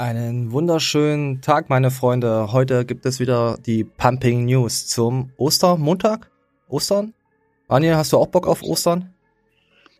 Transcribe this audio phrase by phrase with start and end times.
[0.00, 2.52] Einen wunderschönen Tag, meine Freunde.
[2.52, 6.30] Heute gibt es wieder die Pumping News zum Ostermontag.
[6.70, 7.12] Ostern?
[7.68, 9.12] Daniel, hast du auch Bock auf Ostern?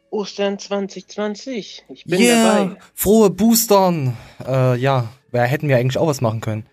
[0.08, 1.84] Ostern 2020.
[1.90, 2.76] Ich bin yeah, dabei.
[2.94, 4.16] Frohe Boostern.
[4.42, 6.64] Äh, ja, da hätten wir eigentlich auch was machen können.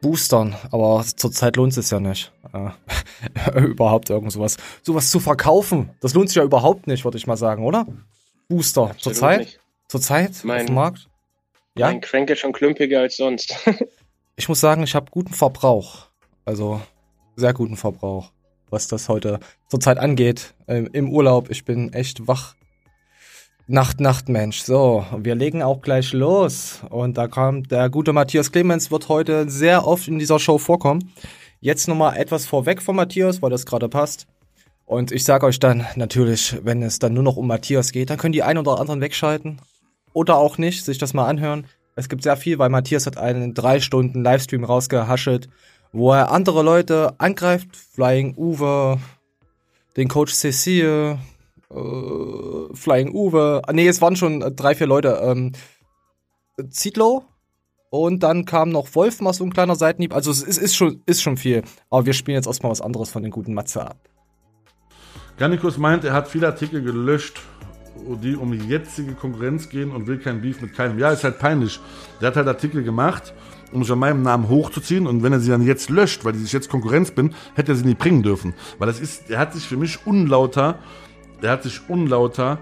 [0.00, 2.32] Boostern, aber zurzeit lohnt es ja nicht.
[2.52, 4.56] Äh, überhaupt irgend sowas.
[4.82, 7.86] Sowas zu verkaufen, das lohnt sich ja überhaupt nicht, würde ich mal sagen, oder?
[8.48, 9.60] Booster, zurzeit?
[9.86, 11.08] Zurzeit mein, auf dem Markt?
[11.76, 11.86] Ja.
[11.86, 13.54] Mein Crank ist schon klümpiger als sonst.
[14.36, 16.06] ich muss sagen, ich habe guten Verbrauch.
[16.44, 16.80] Also
[17.36, 18.32] sehr guten Verbrauch,
[18.70, 20.54] was das heute zurzeit angeht.
[20.68, 22.54] Ähm, Im Urlaub, ich bin echt wach
[23.68, 24.60] Nacht, Nacht, Mensch.
[24.60, 26.82] So, wir legen auch gleich los.
[26.88, 31.12] Und da kommt der gute Matthias Clemens, wird heute sehr oft in dieser Show vorkommen.
[31.60, 34.28] Jetzt nochmal etwas vorweg von Matthias, weil das gerade passt.
[34.84, 38.18] Und ich sage euch dann natürlich, wenn es dann nur noch um Matthias geht, dann
[38.18, 39.60] können die einen oder anderen wegschalten.
[40.16, 41.66] Oder auch nicht, sich das mal anhören.
[41.94, 45.50] Es gibt sehr viel, weil Matthias hat einen drei Stunden Livestream rausgehaschelt,
[45.92, 47.76] wo er andere Leute angreift.
[47.76, 48.98] Flying Uwe,
[49.98, 51.18] den Coach Cecile,
[51.70, 53.60] äh, Flying Uwe.
[53.66, 55.20] Ah, nee, es waren schon drei, vier Leute.
[55.22, 55.52] Ähm,
[56.70, 57.24] Zietlow.
[57.90, 60.14] Und dann kam noch Wolf mal so ein kleiner Seitenhieb.
[60.14, 61.62] Also es ist, ist, schon, ist schon viel.
[61.90, 63.98] Aber wir spielen jetzt erstmal was anderes von den guten Matze ab.
[65.36, 67.42] Garnikus meint, er hat viele Artikel gelöscht,
[68.22, 70.98] die um die jetzige Konkurrenz gehen und will kein Beef mit keinem.
[70.98, 71.80] Ja, ist halt peinlich.
[72.20, 73.34] Der hat halt Artikel gemacht,
[73.72, 76.52] um sich an meinem Namen hochzuziehen und wenn er sie dann jetzt löscht, weil ich
[76.52, 78.54] jetzt Konkurrenz bin, hätte er sie nie bringen dürfen.
[78.78, 80.78] Weil das ist, er hat sich für mich unlauter
[81.42, 82.58] der hat sich unlauter,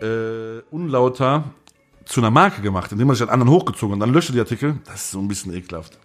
[0.00, 1.44] äh, unlauter
[2.04, 4.40] zu einer Marke gemacht, indem er sich an anderen hochgezogen und dann löscht er die
[4.40, 4.78] Artikel.
[4.86, 5.98] Das ist so ein bisschen ekelhaft.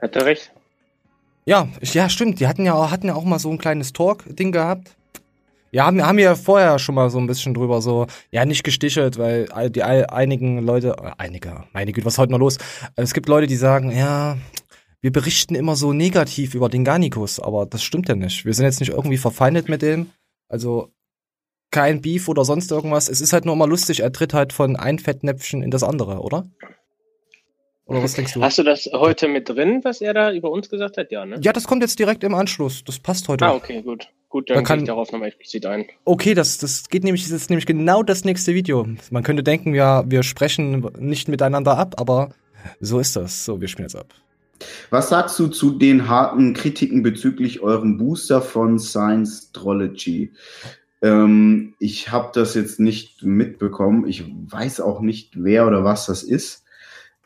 [0.00, 0.52] Hat er recht?
[1.44, 2.40] Ja, ja, stimmt.
[2.40, 4.96] Die hatten ja, hatten ja auch mal so ein kleines Talk-Ding gehabt.
[5.74, 9.18] Ja, haben, haben ja vorher schon mal so ein bisschen drüber so, ja, nicht gestichelt,
[9.18, 12.58] weil die einigen Leute, äh, einige, meine Güte, was ist heute noch los?
[12.94, 14.36] Es gibt Leute, die sagen, ja,
[15.00, 18.44] wir berichten immer so negativ über den Garnikus, aber das stimmt ja nicht.
[18.44, 20.10] Wir sind jetzt nicht irgendwie verfeindet mit dem.
[20.48, 20.92] Also
[21.70, 23.08] kein Beef oder sonst irgendwas.
[23.08, 26.20] Es ist halt nur immer lustig, er tritt halt von ein Fettnäpfchen in das andere,
[26.20, 26.46] oder?
[27.86, 28.42] Oder was denkst du?
[28.42, 31.10] Hast du das heute mit drin, was er da über uns gesagt hat?
[31.10, 31.40] Ja, ne?
[31.40, 32.84] Ja, das kommt jetzt direkt im Anschluss.
[32.84, 33.46] Das passt heute.
[33.46, 34.08] Ah, okay, gut.
[34.32, 35.84] Gut, dann kann ich darauf nochmal explizit ein.
[36.06, 38.88] Okay, das, das geht nämlich, das ist nämlich genau das nächste Video.
[39.10, 42.30] Man könnte denken, ja, wir sprechen nicht miteinander ab, aber
[42.80, 43.44] so ist das.
[43.44, 44.06] So, wir spielen jetzt ab.
[44.88, 50.32] Was sagst du zu den harten Kritiken bezüglich eurem Booster von Science Astrology?
[51.02, 54.08] Ähm, ich habe das jetzt nicht mitbekommen.
[54.08, 56.64] Ich weiß auch nicht, wer oder was das ist.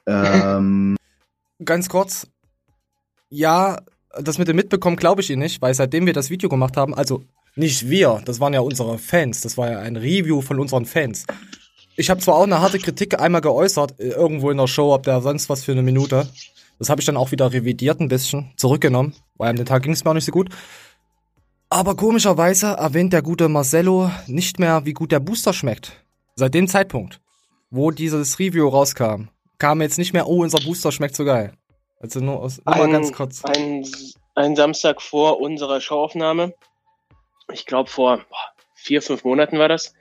[0.09, 0.97] Ähm,
[1.65, 2.29] Ganz kurz.
[3.29, 3.81] Ja,
[4.23, 6.95] das mit dem Mitbekommen glaube ich Ihnen nicht, weil seitdem wir das Video gemacht haben,
[6.95, 7.23] also
[7.55, 11.27] nicht wir, das waren ja unsere Fans, das war ja ein Review von unseren Fans.
[11.97, 15.05] Ich habe zwar auch eine harte Kritik einmal geäußert, äh, irgendwo in der Show, ob
[15.05, 16.29] der sonst was für eine Minute.
[16.79, 19.93] Das habe ich dann auch wieder revidiert ein bisschen, zurückgenommen, weil an dem Tag ging
[19.93, 20.51] es mir auch nicht so gut.
[21.71, 26.05] Aber komischerweise erwähnt der gute Marcello nicht mehr, wie gut der Booster schmeckt.
[26.35, 27.21] Seit dem Zeitpunkt,
[27.71, 29.29] wo dieses Review rauskam,
[29.59, 31.55] kam jetzt nicht mehr, oh, unser Booster schmeckt so geil.
[32.01, 33.45] Also nur, aus, nur ein, mal ganz kurz.
[33.45, 33.87] Ein,
[34.35, 36.55] ein Samstag vor unserer Showaufnahme,
[37.53, 39.95] ich glaube vor boah, vier, fünf Monaten war das,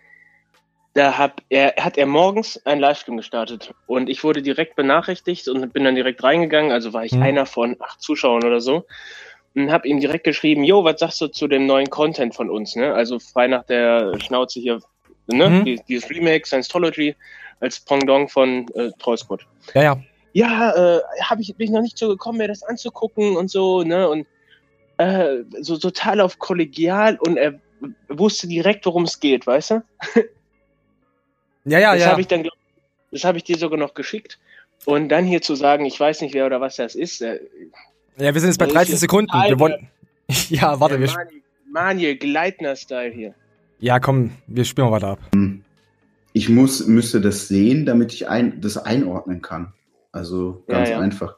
[0.93, 5.73] da hab er, hat er morgens ein Livestream gestartet und ich wurde direkt benachrichtigt und
[5.73, 7.23] bin dann direkt reingegangen, also war ich mhm.
[7.23, 8.85] einer von acht Zuschauern oder so
[9.55, 12.75] und habe ihm direkt geschrieben, jo, was sagst du zu dem neuen Content von uns,
[12.75, 12.93] ne?
[12.93, 14.81] Also frei nach der Schnauze hier,
[15.27, 15.49] ne?
[15.49, 15.65] Mhm.
[15.65, 17.15] Die, dieses Remake, Scientology
[17.61, 19.41] als Pendant von äh, Trollsquad.
[19.73, 19.97] Ja, ja.
[20.35, 23.83] Ja, äh, hab ich, bin ich noch nicht so gekommen, mir das anzugucken und so,
[23.83, 24.09] ne?
[24.09, 24.27] Und
[24.97, 27.57] äh, so total auf kollegial und er
[28.09, 29.83] wusste direkt, worum es geht, weißt du?
[31.63, 32.11] Ja, ja, das ja.
[32.11, 32.47] Hab ich dann,
[33.11, 34.37] das habe ich dir sogar noch geschickt.
[34.83, 37.21] Und dann hier zu sagen, ich weiß nicht, wer oder was das ist.
[37.21, 37.39] Äh,
[38.17, 39.31] ja, wir sind jetzt bei 13 Sekunden.
[39.31, 39.87] Wir wollen.
[40.49, 41.09] ja, warte, wir.
[41.71, 43.33] Manje, Gleitner-Style hier.
[43.79, 45.19] Ja, komm, wir spielen mal weiter ab.
[46.33, 49.73] Ich muss, müsste das sehen, damit ich ein, das einordnen kann.
[50.15, 51.01] Also ganz ja, ja.
[51.01, 51.35] einfach.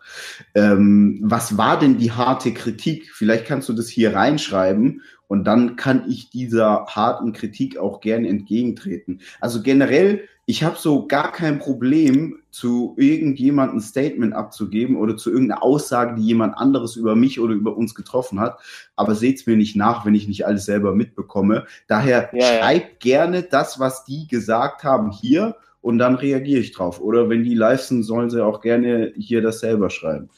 [0.53, 3.09] Ähm, was war denn die harte Kritik?
[3.11, 8.27] Vielleicht kannst du das hier reinschreiben und dann kann ich dieser harten Kritik auch gerne
[8.27, 9.21] entgegentreten.
[9.41, 15.31] Also generell, ich habe so gar kein Problem, zu irgendjemandem ein Statement abzugeben oder zu
[15.31, 18.59] irgendeiner Aussage, die jemand anderes über mich oder über uns getroffen hat.
[18.95, 21.65] Aber seht's mir nicht nach, wenn ich nicht alles selber mitbekomme.
[21.87, 26.99] Daher ja, schreibt gerne das, was die gesagt haben, hier und dann reagiere ich drauf.
[26.99, 30.29] Oder wenn die sind, sollen sie auch gerne hier das selber schreiben.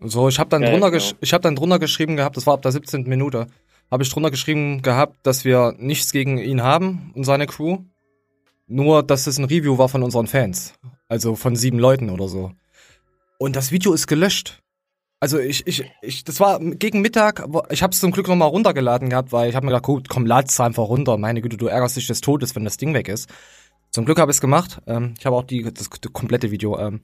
[0.00, 1.04] So, ich habe dann, ja, drunter genau.
[1.04, 3.02] hab dann drunter geschrieben gehabt, das war ab der 17.
[3.02, 3.46] Minute
[3.90, 7.78] habe ich drunter geschrieben gehabt, dass wir nichts gegen ihn haben und seine Crew.
[8.66, 10.74] Nur, dass es ein Review war von unseren Fans.
[11.08, 12.52] Also von sieben Leuten oder so.
[13.38, 14.62] Und das Video ist gelöscht.
[15.18, 19.10] Also ich, ich, ich, das war gegen Mittag, ich habe es zum Glück nochmal runtergeladen
[19.10, 21.18] gehabt, weil ich habe mir gedacht, gut, komm, lad's einfach runter.
[21.18, 23.28] Meine Güte, du ärgerst dich des Todes, wenn das Ding weg ist.
[23.90, 24.80] Zum Glück habe ich es gemacht.
[24.86, 26.78] Ähm, ich habe auch die, das, das komplette Video.
[26.78, 27.00] Ähm,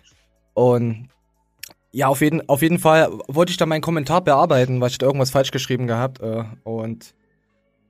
[0.54, 1.08] und
[1.92, 5.06] ja, auf jeden, auf jeden Fall wollte ich da meinen Kommentar bearbeiten, weil ich da
[5.06, 6.20] irgendwas falsch geschrieben gehabt.
[6.20, 7.14] Äh, und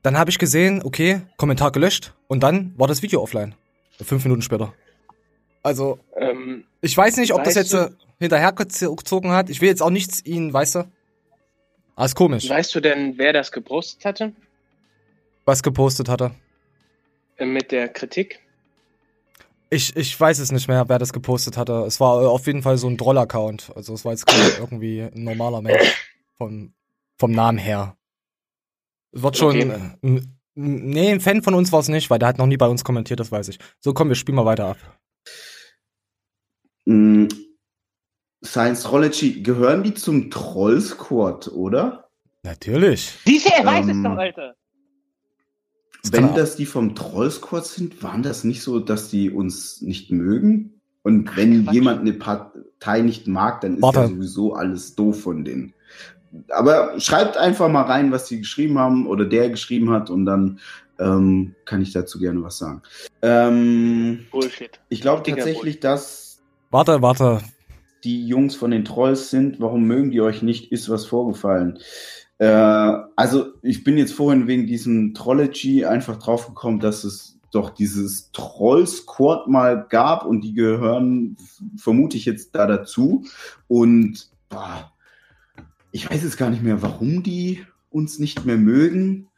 [0.03, 2.15] dann habe ich gesehen, okay, Kommentar gelöscht.
[2.29, 3.55] Und dann war das Video offline.
[4.01, 4.73] Fünf Minuten später.
[5.63, 7.91] Also, ähm, ich weiß nicht, ob das jetzt äh,
[8.21, 9.51] hinterhergezogen hat.
[9.51, 10.85] Ich will jetzt auch nichts ihnen, weißt du?
[11.97, 12.49] Alles komisch.
[12.49, 14.33] Weißt du denn, wer das gepostet hatte?
[15.45, 16.33] Was gepostet hatte?
[17.37, 18.41] Äh, mit der Kritik?
[19.69, 21.85] Ich, ich weiß es nicht mehr, wer das gepostet hatte.
[21.87, 23.73] Es war äh, auf jeden Fall so ein Droll-Account.
[23.75, 26.73] Also es war jetzt irgendwie ein normaler Mensch vom,
[27.19, 27.97] vom Namen her.
[29.13, 29.57] Es wird schon.
[29.57, 29.97] Okay.
[30.03, 30.21] Äh,
[30.55, 32.85] nee, ein Fan von uns war es nicht, weil der hat noch nie bei uns
[32.85, 33.59] kommentiert, das weiß ich.
[33.81, 34.79] So, komm, wir spielen mal weiter ab.
[36.85, 37.27] Mm,
[38.45, 42.09] Science Trology, gehören die zum Troll Squad, oder?
[42.43, 43.15] Natürlich.
[43.27, 44.55] Er weiß ähm, es doch, Alter.
[46.13, 50.81] Wenn das die vom Trollsquad sind, waren das nicht so, dass die uns nicht mögen?
[51.03, 51.75] Und wenn Quatsch.
[51.75, 54.01] jemand eine Partei nicht mag, dann ist Warte.
[54.01, 55.73] ja sowieso alles doof von denen.
[56.51, 60.59] Aber schreibt einfach mal rein, was die geschrieben haben oder der geschrieben hat und dann
[60.99, 62.83] ähm, kann ich dazu gerne was sagen.
[63.23, 64.81] Ähm, Bullshit.
[64.89, 66.43] Ich glaube tatsächlich, dass.
[66.71, 67.41] Warte, warte.
[68.05, 69.61] Die Jungs von den Trolls sind.
[69.61, 70.73] Warum mögen die euch nicht?
[70.73, 71.79] Ist was vorgefallen.
[72.39, 72.47] Äh,
[73.17, 79.49] also ich bin jetzt vorhin wegen diesem Trology einfach draufgekommen, dass es doch dieses Troll-Squad
[79.49, 81.37] mal gab und die gehören,
[81.77, 83.25] vermute ich jetzt da dazu.
[83.69, 84.93] Und boah,
[85.91, 89.29] ich weiß jetzt gar nicht mehr, warum die uns nicht mehr mögen.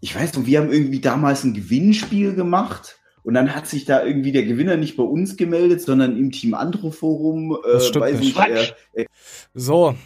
[0.00, 2.98] Ich weiß noch, wir haben irgendwie damals ein Gewinnspiel gemacht.
[3.22, 6.54] Und dann hat sich da irgendwie der Gewinner nicht bei uns gemeldet, sondern im Team
[6.54, 7.56] Andro Forum.
[7.64, 8.38] Äh, das stimmt nicht.
[8.38, 9.06] Nicht, äh,
[9.54, 9.96] so,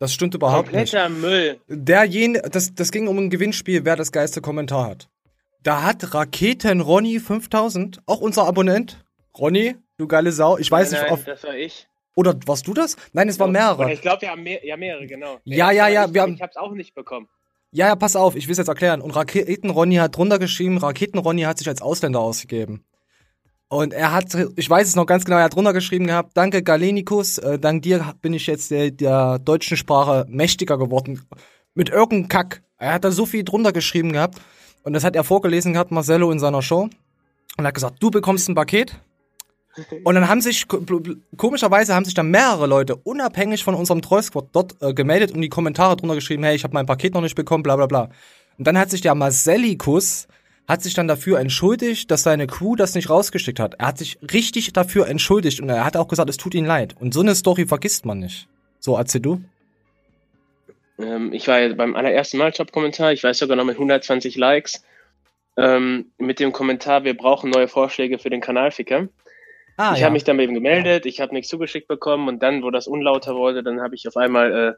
[0.00, 1.20] das stimmt überhaupt Kompletter nicht.
[1.20, 1.60] Müll.
[1.68, 5.08] Derjen, das, das ging um ein Gewinnspiel, wer das geilste Kommentar hat.
[5.62, 9.04] Da hat Raketen Ronny 5000, auch unser Abonnent.
[9.38, 10.56] Ronny, du geile Sau.
[10.56, 11.86] Ich weiß nein, nicht, auf, das war ich.
[12.16, 12.96] Oder warst du das?
[13.12, 13.92] Nein, es waren mehrere.
[13.92, 15.38] Ich glaube, wir haben mehr, ja mehrere, genau.
[15.44, 16.06] Ja, ja, ja.
[16.06, 17.28] Ich, wir haben, ich hab's auch nicht bekommen.
[17.70, 19.02] Ja, ja, pass auf, ich will es jetzt erklären.
[19.02, 22.84] Und Raketen Ronny hat drunter geschrieben, Raketen Ronny hat sich als Ausländer ausgegeben.
[23.72, 26.60] Und er hat, ich weiß es noch ganz genau, er hat drunter geschrieben gehabt, danke
[26.64, 31.24] Galenikus, äh, dank dir bin ich jetzt der, der deutschen Sprache mächtiger geworden.
[31.74, 32.62] Mit irgendeinem Kack.
[32.78, 34.40] Er hat da so viel drunter geschrieben gehabt.
[34.82, 36.82] Und das hat er vorgelesen gehabt, Marcello in seiner Show.
[36.82, 36.92] Und
[37.58, 38.96] er hat gesagt, du bekommst ein Paket.
[40.04, 40.66] Und dann haben sich,
[41.36, 45.48] komischerweise haben sich dann mehrere Leute unabhängig von unserem Trollsquad dort äh, gemeldet und die
[45.48, 48.10] Kommentare drunter geschrieben, hey, ich habe mein Paket noch nicht bekommen, bla bla bla.
[48.58, 50.26] Und dann hat sich der Marcellikus
[50.70, 53.74] hat sich dann dafür entschuldigt, dass seine Crew das nicht rausgeschickt hat.
[53.78, 56.94] Er hat sich richtig dafür entschuldigt und er hat auch gesagt, es tut ihm leid.
[56.98, 58.48] Und so eine Story vergisst man nicht.
[58.78, 59.42] So, erzähl du.
[60.98, 64.84] Ähm, ich war ja beim allerersten Mal Top-Kommentar, ich weiß sogar noch mit 120 Likes,
[65.56, 69.08] ähm, mit dem Kommentar, wir brauchen neue Vorschläge für den Kanalficker.
[69.76, 70.06] Ah, ich ja.
[70.06, 72.86] habe mich dann bei ihm gemeldet, ich habe nichts zugeschickt bekommen und dann, wo das
[72.86, 74.72] unlauter wurde, dann habe ich auf einmal äh,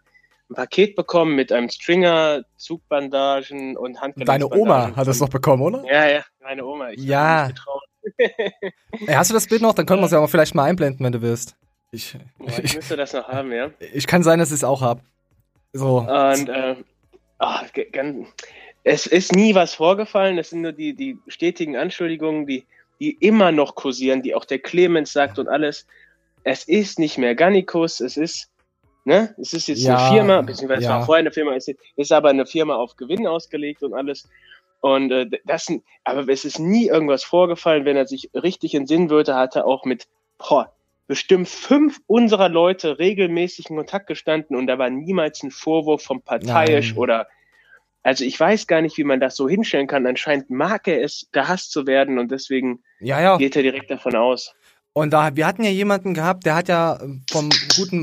[0.50, 4.50] ein Paket bekommen mit einem Stringer, Zugbandagen und Handgelenksbandagen.
[4.50, 5.85] Deine Oma hat das doch bekommen, oder?
[5.87, 6.91] Ja, ja, meine Oma.
[6.91, 7.50] Ich ja.
[8.19, 9.75] Ey, hast du das Bild noch?
[9.75, 11.56] Dann können wir es ja auch vielleicht mal einblenden, wenn du willst.
[11.93, 13.70] Ich, ja, ich müsste das noch haben, ja.
[13.93, 15.03] Ich kann sein, dass ich es auch habe.
[15.72, 15.99] So.
[15.99, 16.77] Und äh,
[17.39, 17.65] ach,
[18.84, 20.39] es ist nie was vorgefallen.
[20.39, 22.65] Es sind nur die, die stetigen Anschuldigungen, die,
[23.01, 25.87] die immer noch kursieren, die auch der Clemens sagt und alles.
[26.44, 28.49] Es ist nicht mehr Gannikus, es ist
[29.05, 29.35] Ne?
[29.39, 30.89] Es ist jetzt ja, eine Firma, beziehungsweise ja.
[30.89, 34.29] es war vorher eine Firma, es ist aber eine Firma auf Gewinn ausgelegt und alles.
[34.81, 35.69] Und äh, das,
[36.05, 40.06] aber es ist nie irgendwas vorgefallen, wenn er sich richtig würde, hat er auch mit
[40.39, 40.73] boah,
[41.06, 46.23] bestimmt fünf unserer Leute regelmäßig in Kontakt gestanden und da war niemals ein Vorwurf vom
[46.23, 46.99] parteiisch Nein.
[46.99, 47.27] oder
[48.03, 50.06] also ich weiß gar nicht, wie man das so hinstellen kann.
[50.06, 53.37] Anscheinend mag er es, gehasst zu werden und deswegen ja, ja.
[53.37, 54.55] geht er direkt davon aus.
[54.93, 56.99] Und da, wir hatten ja jemanden gehabt, der hat ja
[57.31, 58.03] vom guten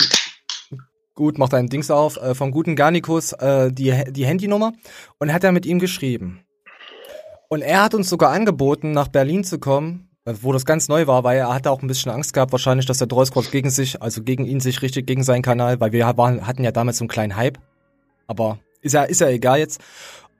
[1.20, 4.72] gut, mach dein Dings auf, äh, vom guten Garnikus äh, die, die Handynummer
[5.20, 6.40] und hat er mit ihm geschrieben.
[7.50, 11.08] Und er hat uns sogar angeboten, nach Berlin zu kommen, äh, wo das ganz neu
[11.08, 14.02] war, weil er hatte auch ein bisschen Angst gehabt, wahrscheinlich, dass der Drollsquad gegen sich,
[14.02, 17.04] also gegen ihn sich richtig, gegen seinen Kanal, weil wir waren, hatten ja damals so
[17.04, 17.60] einen kleinen Hype.
[18.26, 19.82] Aber ist ja, ist ja egal jetzt.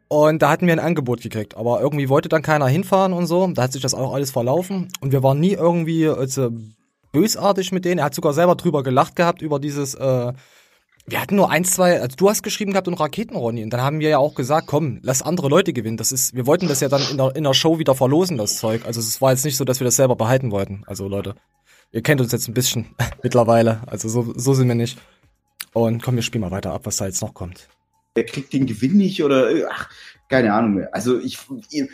[0.08, 1.58] Und da hatten wir ein Angebot gekriegt.
[1.58, 3.46] Aber irgendwie wollte dann keiner hinfahren und so.
[3.48, 4.88] Da hat sich das auch alles verlaufen.
[5.02, 6.52] Und wir waren nie irgendwie also,
[7.12, 8.00] bösartig mit denen.
[8.00, 10.32] Er hat sogar selber drüber gelacht gehabt, über dieses, äh,
[11.10, 13.64] wir hatten nur ein, zwei, also du hast geschrieben gehabt und Raketen, Ronny.
[13.64, 15.98] Und dann haben wir ja auch gesagt, komm, lass andere Leute gewinnen.
[15.98, 18.58] Das ist, wir wollten das ja dann in der, in der Show wieder verlosen, das
[18.58, 18.86] Zeug.
[18.86, 20.84] Also es war jetzt nicht so, dass wir das selber behalten wollten.
[20.86, 21.36] Also Leute,
[21.92, 23.82] ihr kennt uns jetzt ein bisschen mittlerweile.
[23.88, 25.00] Also so, so sind wir nicht.
[25.74, 27.68] Und komm, wir spielen mal weiter ab, was da jetzt noch kommt.
[28.16, 29.90] Der kriegt den Gewinn nicht oder, ach,
[30.30, 30.94] keine Ahnung mehr.
[30.94, 31.38] Also ich,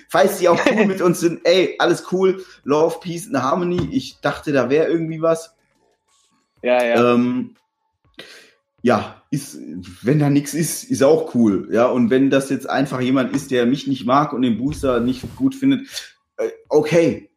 [0.10, 3.90] falls die auch cool mit uns sind, ey, alles cool, Love, Peace and Harmony.
[3.92, 5.56] Ich dachte, da wäre irgendwie was.
[6.62, 7.14] Ja, ja.
[7.14, 7.56] Ähm,
[8.86, 9.58] ja, ist,
[10.04, 11.70] wenn da nichts ist, ist auch cool.
[11.72, 15.00] Ja, und wenn das jetzt einfach jemand ist, der mich nicht mag und den Booster
[15.00, 15.88] nicht gut findet,
[16.38, 17.32] äh, okay.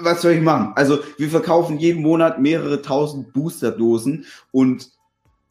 [0.00, 0.72] Was soll ich machen?
[0.74, 4.88] Also, wir verkaufen jeden Monat mehrere tausend Boosterdosen und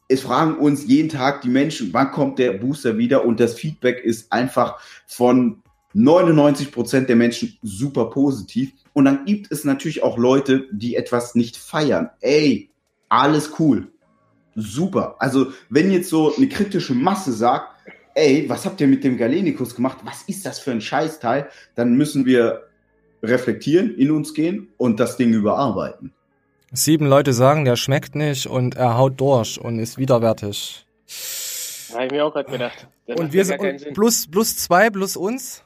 [0.08, 3.24] es fragen uns jeden Tag die Menschen, wann kommt der Booster wieder?
[3.24, 5.62] Und das Feedback ist einfach von
[5.92, 8.72] 99 Prozent der Menschen super positiv.
[8.94, 12.10] Und dann gibt es natürlich auch Leute, die etwas nicht feiern.
[12.20, 12.70] Ey,
[13.08, 13.91] alles cool
[14.54, 15.16] super.
[15.18, 17.68] Also, wenn jetzt so eine kritische Masse sagt,
[18.14, 19.98] ey, was habt ihr mit dem Galenikus gemacht?
[20.04, 21.48] Was ist das für ein Scheißteil?
[21.74, 22.68] Dann müssen wir
[23.22, 26.12] reflektieren, in uns gehen und das Ding überarbeiten.
[26.72, 30.86] Sieben Leute sagen, der schmeckt nicht und er haut durch und ist widerwärtig.
[31.92, 32.88] Habe ich mir auch gerade gedacht.
[33.06, 35.64] Das und wir sind plus, plus zwei, plus uns.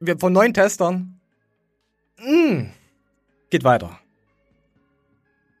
[0.00, 1.20] Wir von neun Testern.
[2.18, 2.70] Mm,
[3.50, 3.98] geht weiter.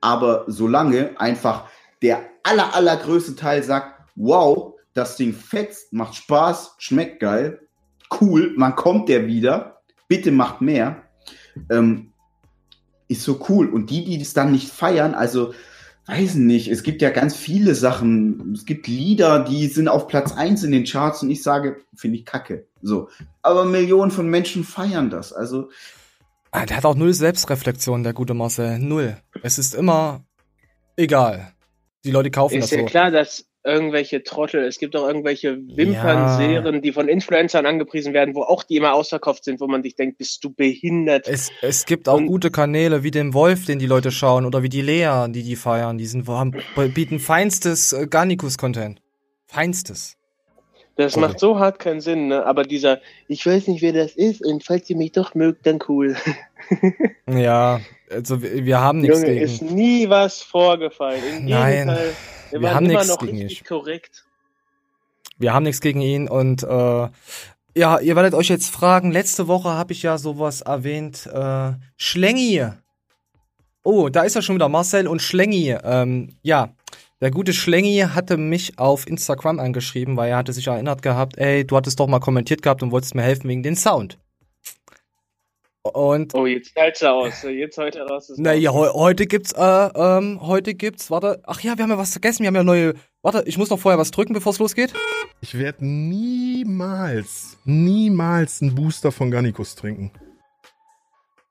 [0.00, 1.68] Aber solange einfach
[2.02, 7.60] der aller, allergrößte Teil sagt, wow, das Ding fetzt, macht Spaß, schmeckt geil,
[8.20, 11.02] cool, man kommt der wieder, bitte macht mehr,
[11.70, 12.12] ähm,
[13.08, 13.68] ist so cool.
[13.68, 15.54] Und die, die das dann nicht feiern, also
[16.06, 18.52] weiß nicht, es gibt ja ganz viele Sachen.
[18.54, 22.18] Es gibt Lieder, die sind auf Platz 1 in den Charts und ich sage, finde
[22.18, 22.66] ich kacke.
[22.82, 23.08] So.
[23.42, 25.32] Aber Millionen von Menschen feiern das.
[25.32, 25.70] Also.
[26.50, 28.78] Ah, der hat auch null Selbstreflexion, der gute Marcel.
[28.78, 29.16] Null.
[29.42, 30.24] Es ist immer
[30.96, 31.52] egal.
[32.04, 32.86] Die Leute kaufen ist das ja so.
[32.86, 36.80] klar, dass irgendwelche Trottel, es gibt auch irgendwelche Wimpernserien, ja.
[36.80, 40.18] die von Influencern angepriesen werden, wo auch die immer ausverkauft sind, wo man sich denkt,
[40.18, 41.28] bist du behindert?
[41.28, 44.62] Es, es gibt auch Und gute Kanäle wie den Wolf, den die Leute schauen, oder
[44.62, 45.96] wie die Lea, die die feiern.
[45.96, 46.56] Die sind, haben,
[46.92, 49.00] bieten feinstes äh, Garnicus-Content.
[49.46, 50.16] Feinstes.
[50.96, 52.44] Das macht so hart keinen Sinn, ne?
[52.44, 55.78] aber dieser, ich weiß nicht, wer das ist und falls ihr mich doch mögt, dann
[55.88, 56.16] cool.
[57.26, 57.80] ja,
[58.12, 59.44] also wir, wir haben nichts Junge, gegen.
[59.44, 61.22] ist nie was vorgefallen.
[61.38, 62.12] Im Nein, Gegenteil,
[62.50, 63.50] wir, wir haben nichts gegen ihn.
[63.66, 64.24] korrekt.
[65.38, 67.08] Wir haben nichts gegen ihn und äh,
[67.74, 72.66] ja, ihr werdet euch jetzt fragen, letzte Woche habe ich ja sowas erwähnt, äh, Schlengi.
[73.82, 75.76] Oh, da ist ja schon wieder Marcel und Schlengi.
[75.82, 76.74] Ähm, ja,
[77.20, 81.66] der gute Schlengi hatte mich auf Instagram angeschrieben, weil er hatte sich erinnert gehabt, ey,
[81.66, 84.18] du hattest doch mal kommentiert gehabt und wolltest mir helfen wegen den Sound.
[85.82, 87.42] Und oh, jetzt fällt's aus.
[87.42, 88.32] Jetzt heute raus.
[88.36, 91.98] Na ja, he heute gibt's, äh, ähm, heute gibt's, warte, ach ja, wir haben ja
[91.98, 94.60] was vergessen, wir haben ja neue, warte, ich muss noch vorher was drücken, bevor es
[94.60, 94.92] losgeht.
[95.40, 100.12] Ich werde niemals, niemals einen Booster von Garnicus trinken.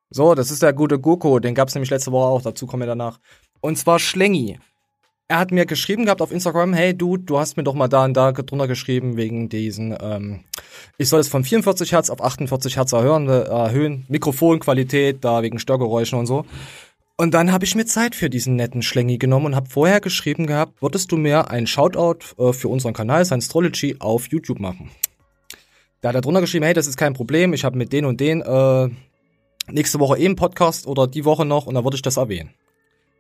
[0.10, 2.88] So, das ist der gute Goko, den gab's nämlich letzte Woche auch, dazu kommen wir
[2.88, 3.20] danach.
[3.60, 4.60] Und zwar Schlengi
[5.32, 8.04] er hat mir geschrieben gehabt auf Instagram, hey du, du hast mir doch mal da
[8.04, 10.42] und da drunter geschrieben wegen diesen, ähm,
[10.98, 15.58] ich soll es von 44 Hertz auf 48 Hertz erhöhen, äh, erhöhen, Mikrofonqualität, da wegen
[15.58, 16.46] Störgeräuschen und so.
[17.16, 20.48] Und dann habe ich mir Zeit für diesen netten Schlängi genommen und habe vorher geschrieben
[20.48, 24.92] gehabt, würdest du mir ein Shoutout äh, für unseren Kanal Science Astrology auf YouTube machen?
[26.02, 28.20] Da hat er drunter geschrieben, hey, das ist kein Problem, ich habe mit den und
[28.20, 28.90] den äh,
[29.72, 32.50] nächste Woche eben Podcast oder die Woche noch und da würde ich das erwähnen.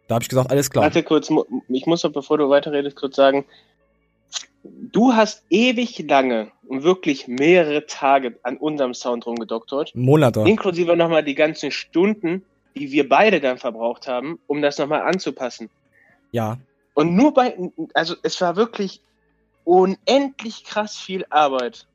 [0.07, 0.83] Da habe ich gesagt, alles klar.
[0.83, 1.29] Warte kurz,
[1.69, 3.45] ich muss noch, bevor du weiterredest, kurz sagen,
[4.63, 9.93] du hast ewig lange und wirklich mehrere Tage an unserem Sound rumgedoktert.
[9.95, 10.41] Monate.
[10.41, 12.43] Inklusive nochmal die ganzen Stunden,
[12.75, 15.69] die wir beide dann verbraucht haben, um das nochmal anzupassen.
[16.31, 16.57] Ja.
[16.93, 17.55] Und nur bei,
[17.93, 19.01] also es war wirklich
[19.63, 21.87] unendlich krass viel Arbeit.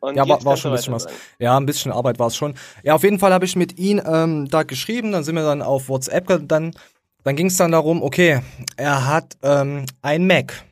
[0.00, 1.06] Und ja, war, war schon ein bisschen was.
[1.38, 2.54] Ja, ein bisschen Arbeit war es schon.
[2.82, 5.62] Ja, auf jeden Fall habe ich mit ihm ähm, da geschrieben, dann sind wir dann
[5.62, 6.74] auf WhatsApp dann
[7.24, 8.40] dann ging es dann darum, okay,
[8.76, 10.64] er hat ähm, ein Mac.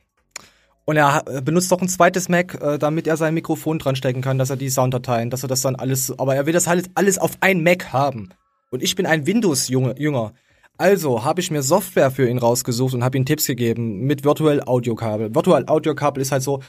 [0.85, 4.37] Und er benutzt doch ein zweites Mac, äh, damit er sein Mikrofon dran stecken kann,
[4.37, 7.17] dass er die Sounddateien, dass er das dann alles, aber er will das halt alles
[7.17, 8.29] auf ein Mac haben.
[8.69, 10.33] Und ich bin ein Windows-Jünger.
[10.77, 14.61] Also habe ich mir Software für ihn rausgesucht und habe ihm Tipps gegeben mit Virtual
[14.65, 15.33] Audio Kabel.
[15.33, 16.61] Virtual Audio Kabel ist halt so,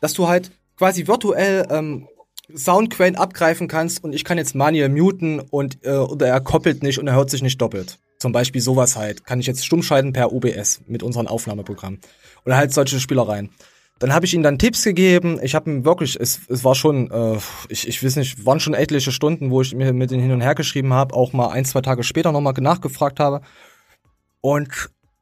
[0.00, 2.08] dass du halt quasi virtuell ähm,
[2.54, 6.98] Soundquellen abgreifen kannst und ich kann jetzt manuell muten und äh, oder er koppelt nicht
[6.98, 7.98] und er hört sich nicht doppelt.
[8.24, 9.26] Zum Beispiel sowas halt.
[9.26, 11.98] Kann ich jetzt stumm per OBS mit unserem Aufnahmeprogramm.
[12.46, 13.50] Oder halt solche Spielereien.
[13.98, 15.38] Dann habe ich ihm dann Tipps gegeben.
[15.42, 17.36] Ich habe ihm wirklich, es, es war schon, äh,
[17.68, 20.40] ich, ich weiß nicht, waren schon etliche Stunden, wo ich mir mit den hin und
[20.40, 23.42] her geschrieben habe, auch mal ein, zwei Tage später nochmal nachgefragt habe.
[24.40, 24.70] Und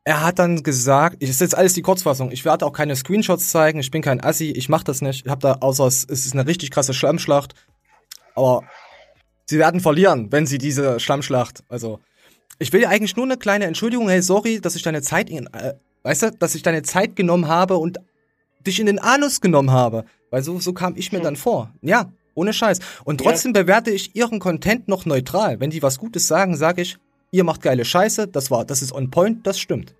[0.04, 3.50] er hat dann gesagt, ich ist jetzt alles die Kurzfassung, ich werde auch keine Screenshots
[3.50, 5.26] zeigen, ich bin kein Assi, ich mach das nicht.
[5.26, 7.54] Ich hab da, außer es ist eine richtig krasse Schlammschlacht.
[8.36, 8.62] Aber
[9.46, 11.98] sie werden verlieren, wenn sie diese Schlammschlacht, also.
[12.62, 15.46] Ich will ja eigentlich nur eine kleine Entschuldigung, hey, sorry, dass ich deine Zeit, in,
[15.52, 17.98] äh, weißt du, dass ich deine Zeit genommen habe und
[18.64, 20.04] dich in den Anus genommen habe.
[20.30, 21.72] Weil so, so kam ich mir dann vor.
[21.82, 22.78] Ja, ohne Scheiß.
[23.02, 23.62] Und trotzdem ja.
[23.62, 25.58] bewerte ich ihren Content noch neutral.
[25.58, 26.98] Wenn die was Gutes sagen, sage ich,
[27.32, 29.96] ihr macht geile Scheiße, das war, das ist on point, das stimmt.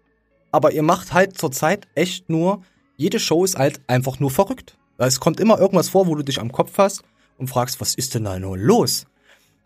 [0.52, 2.62] Aber ihr macht halt zurzeit echt nur,
[2.96, 4.78] jede Show ist halt einfach nur verrückt.
[4.98, 7.02] Es kommt immer irgendwas vor, wo du dich am Kopf hast
[7.38, 9.06] und fragst, was ist denn da nur los?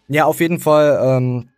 [0.09, 1.51] Ja, auf jeden Fall ähm,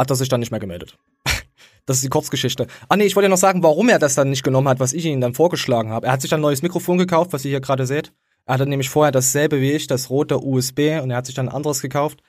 [0.00, 0.96] hat er sich dann nicht mehr gemeldet.
[1.86, 2.66] das ist die Kurzgeschichte.
[2.88, 4.92] Ah nee, ich wollte ja noch sagen, warum er das dann nicht genommen hat, was
[4.92, 6.06] ich ihm dann vorgeschlagen habe.
[6.06, 8.12] Er hat sich dann ein neues Mikrofon gekauft, was ihr hier gerade seht.
[8.46, 11.48] Er hatte nämlich vorher dasselbe wie ich, das rote USB, und er hat sich dann
[11.48, 12.22] ein anderes gekauft.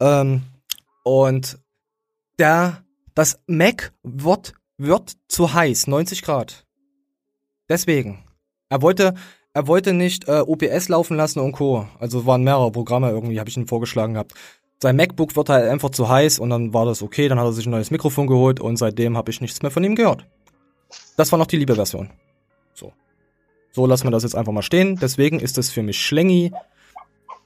[0.00, 0.42] Ähm,
[1.04, 1.58] und
[2.38, 2.82] der,
[3.14, 6.66] das Mac wird, wird zu heiß, 90 Grad.
[7.68, 8.24] Deswegen.
[8.70, 9.14] Er wollte,
[9.52, 11.86] er wollte nicht äh, OBS laufen lassen und Co.
[11.98, 14.32] Also waren mehrere Programme irgendwie, habe ich ihm vorgeschlagen gehabt.
[14.82, 17.52] Sein MacBook wird halt einfach zu heiß und dann war das okay, dann hat er
[17.52, 20.26] sich ein neues Mikrofon geholt und seitdem habe ich nichts mehr von ihm gehört.
[21.16, 22.10] Das war noch die liebe Version.
[22.74, 22.92] So.
[23.70, 24.98] So lassen wir das jetzt einfach mal stehen.
[25.00, 26.50] Deswegen ist es für mich Schlengi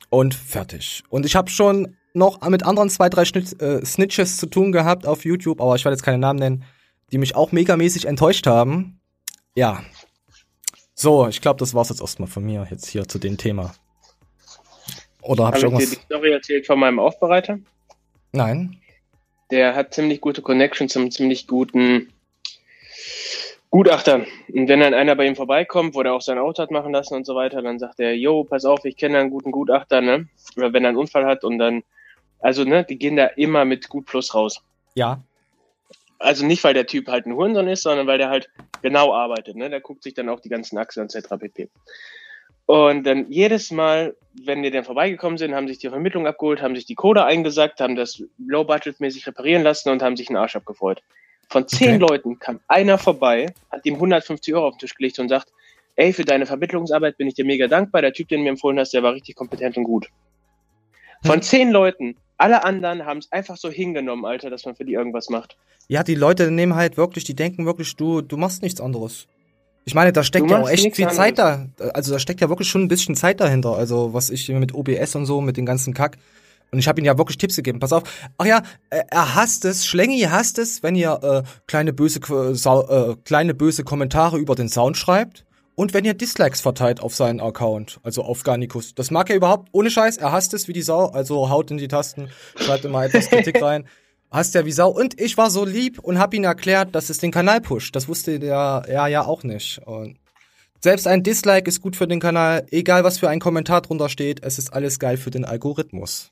[0.08, 1.04] und fertig.
[1.10, 5.06] Und ich habe schon noch mit anderen zwei, drei Schnitt, äh, Snitches zu tun gehabt
[5.06, 6.64] auf YouTube, aber ich werde jetzt keine Namen nennen,
[7.12, 8.98] die mich auch megamäßig enttäuscht haben.
[9.54, 9.82] Ja.
[10.94, 13.74] So, ich glaube, das war's jetzt erstmal von mir jetzt hier zu dem Thema.
[15.26, 15.90] Oder habe hab ich irgendwas?
[15.90, 17.58] Dir die Story erzählt von meinem Aufbereiter?
[18.32, 18.78] Nein.
[19.50, 22.12] Der hat ziemlich gute Connections zum ziemlich guten
[23.70, 24.24] Gutachter.
[24.52, 27.14] Und wenn dann einer bei ihm vorbeikommt, wo der auch sein Auto hat machen lassen
[27.14, 30.28] und so weiter, dann sagt er, yo, pass auf, ich kenne einen guten Gutachter, ne?
[30.56, 31.82] Oder wenn er einen Unfall hat und dann,
[32.38, 34.62] also, ne, die gehen da immer mit gut plus raus.
[34.94, 35.20] Ja.
[36.18, 38.48] Also nicht, weil der Typ halt ein Hurensohn ist, sondern weil der halt
[38.82, 39.68] genau arbeitet, ne?
[39.68, 41.28] Der guckt sich dann auch die ganzen Achsen etc.
[41.38, 41.68] pp.
[42.66, 46.74] Und dann jedes Mal, wenn die dann vorbeigekommen sind, haben sich die Vermittlung abgeholt, haben
[46.74, 51.02] sich die Code eingesackt, haben das low-budget-mäßig reparieren lassen und haben sich einen Arsch abgefreut.
[51.48, 52.12] Von zehn okay.
[52.12, 55.52] Leuten kam einer vorbei, hat ihm 150 Euro auf den Tisch gelegt und sagt,
[55.94, 58.02] ey, für deine Vermittlungsarbeit bin ich dir mega dankbar.
[58.02, 60.08] Der Typ, den du mir empfohlen hast, der war richtig kompetent und gut.
[61.24, 61.42] Von hm.
[61.42, 65.30] zehn Leuten, alle anderen haben es einfach so hingenommen, Alter, dass man für die irgendwas
[65.30, 65.56] macht.
[65.88, 69.28] Ja, die Leute nehmen halt wirklich, die denken wirklich, du, du machst nichts anderes.
[69.88, 71.66] Ich meine, da steckt ja auch echt viel Zeit da.
[71.94, 73.76] Also da steckt ja wirklich schon ein bisschen Zeit dahinter.
[73.76, 76.18] Also was ich mit OBS und so, mit den ganzen Kack.
[76.72, 77.78] Und ich habe ihm ja wirklich Tipps gegeben.
[77.78, 78.02] Pass auf.
[78.36, 83.54] Ach ja, er hasst es, Schlengi hasst es, wenn ihr äh, kleine böse äh, kleine
[83.54, 85.46] böse Kommentare über den Sound schreibt
[85.76, 88.94] und wenn ihr Dislikes verteilt auf seinen Account, also auf Garnicus.
[88.94, 91.76] Das mag er überhaupt ohne Scheiß, er hasst es wie die Sau, also haut in
[91.76, 93.86] die Tasten, schreibt immer etwas Kritik rein.
[94.30, 94.90] Hasst er wie Sau.
[94.90, 97.94] Und ich war so lieb und hab ihm erklärt, dass es den Kanal pusht.
[97.96, 99.80] Das wusste der ja ja auch nicht.
[99.86, 100.18] Und
[100.80, 104.44] selbst ein Dislike ist gut für den Kanal, egal was für ein Kommentar drunter steht,
[104.44, 106.30] es ist alles geil für den Algorithmus.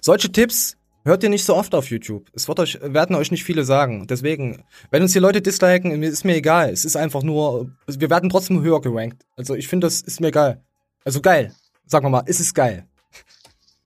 [0.00, 2.28] Solche Tipps hört ihr nicht so oft auf YouTube.
[2.34, 4.06] Es wird euch, werden euch nicht viele sagen.
[4.06, 6.70] Deswegen, wenn uns hier Leute disliken, ist mir egal.
[6.70, 9.24] Es ist einfach nur, wir werden trotzdem höher gerankt.
[9.36, 10.62] Also ich finde, das ist mir geil.
[11.04, 11.54] Also geil.
[11.86, 12.86] Sagen wir mal, ist es geil.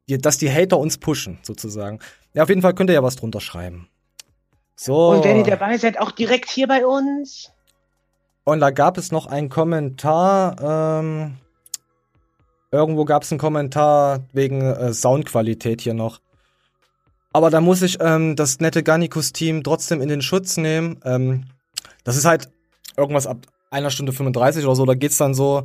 [0.07, 1.99] Dass die Hater uns pushen, sozusagen.
[2.35, 3.89] Ja, auf jeden Fall könnt ihr ja was drunter schreiben.
[4.77, 5.11] So.
[5.11, 7.51] Und wenn ihr dabei seid, auch direkt hier bei uns.
[8.45, 11.39] Und da gab es noch einen Kommentar, ähm,
[12.75, 16.19] Irgendwo gab es einen Kommentar wegen äh, Soundqualität hier noch.
[17.33, 20.99] Aber da muss ich ähm, das nette Garnicus-Team trotzdem in den Schutz nehmen.
[21.05, 21.45] Ähm,
[22.03, 22.49] das ist halt
[22.97, 23.37] irgendwas ab
[23.71, 25.63] einer Stunde 35 oder so, da geht's dann so,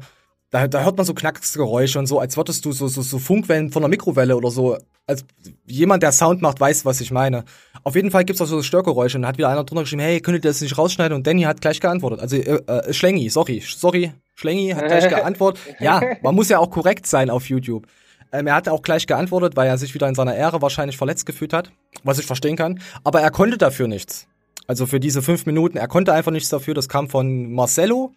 [0.52, 3.72] da, da hört man so Knacksgeräusche und so, als würdest du so, so, so Funkwellen
[3.72, 4.78] von einer Mikrowelle oder so.
[5.06, 5.26] Als
[5.66, 7.44] jemand, der Sound macht, weiß, was ich meine.
[7.84, 10.20] Auf jeden Fall gibt's auch so Störgeräusche und da hat wieder einer drunter geschrieben, hey,
[10.22, 11.16] könntet ihr das nicht rausschneiden?
[11.16, 12.20] Und Danny hat gleich geantwortet.
[12.20, 15.62] Also, äh, äh, Schlengi, sorry, sorry, Schlengi hat gleich geantwortet.
[15.80, 17.88] Ja, man muss ja auch korrekt sein auf YouTube.
[18.32, 21.26] Ähm, er hat auch gleich geantwortet, weil er sich wieder in seiner Ehre wahrscheinlich verletzt
[21.26, 21.72] gefühlt hat,
[22.04, 22.80] was ich verstehen kann.
[23.04, 24.28] Aber er konnte dafür nichts.
[24.68, 26.76] Also für diese fünf Minuten, er konnte einfach nichts dafür.
[26.76, 28.14] Das kam von Marcello.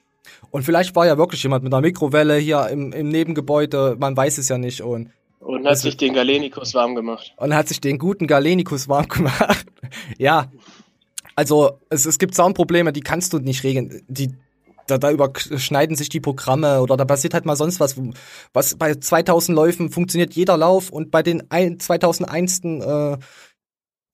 [0.51, 4.39] Und vielleicht war ja wirklich jemand mit einer Mikrowelle hier im, im Nebengebäude, man weiß
[4.39, 4.83] es ja nicht.
[4.83, 7.33] Und, und hat sich den Galenikus warm gemacht.
[7.37, 9.67] Und hat sich den guten Galenikus warm gemacht.
[10.19, 10.51] ja.
[11.35, 14.03] Also es, es gibt Soundprobleme, die kannst du nicht regeln.
[14.09, 14.35] Die,
[14.87, 17.97] da, da überschneiden sich die Programme oder da passiert halt mal sonst was.
[18.53, 22.61] Was bei 2000 Läufen funktioniert jeder Lauf und bei den 2001.
[22.65, 23.17] Äh,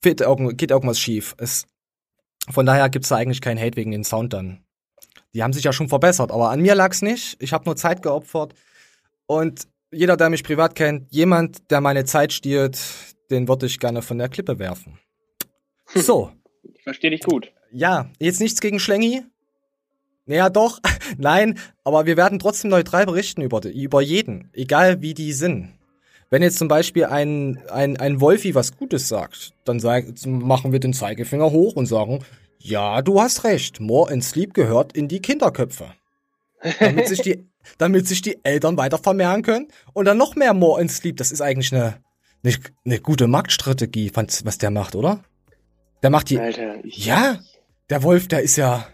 [0.00, 1.34] geht irgendwas schief.
[1.38, 1.66] Es,
[2.48, 4.64] von daher gibt's da eigentlich keinen Hate wegen den Sound dann.
[5.38, 7.40] Die haben sich ja schon verbessert, aber an mir lag's nicht.
[7.40, 8.54] Ich habe nur Zeit geopfert.
[9.26, 12.76] Und jeder, der mich privat kennt, jemand, der meine Zeit stiehlt,
[13.30, 14.98] den würde ich gerne von der Klippe werfen.
[15.94, 16.32] So.
[16.74, 17.52] Ich verstehe dich gut.
[17.70, 19.22] ja, jetzt nichts gegen Schlengi.
[20.26, 20.80] Naja, doch,
[21.18, 25.72] nein, aber wir werden trotzdem neutral berichten über, über jeden, egal wie die sind.
[26.30, 30.80] Wenn jetzt zum Beispiel ein, ein, ein Wolfi was Gutes sagt, dann sag, machen wir
[30.80, 32.24] den Zeigefinger hoch und sagen,
[32.58, 35.94] ja, du hast recht, More in Sleep gehört in die Kinderköpfe.
[36.80, 40.80] Damit sich die, damit sich die Eltern weiter vermehren können und dann noch mehr More
[40.80, 41.16] in Sleep.
[41.16, 42.02] Das ist eigentlich eine,
[42.42, 45.24] eine, eine gute Marktstrategie, was der macht, oder?
[46.02, 46.38] Der macht die.
[46.38, 47.38] Alter, ja,
[47.90, 48.86] der Wolf, der ist ja.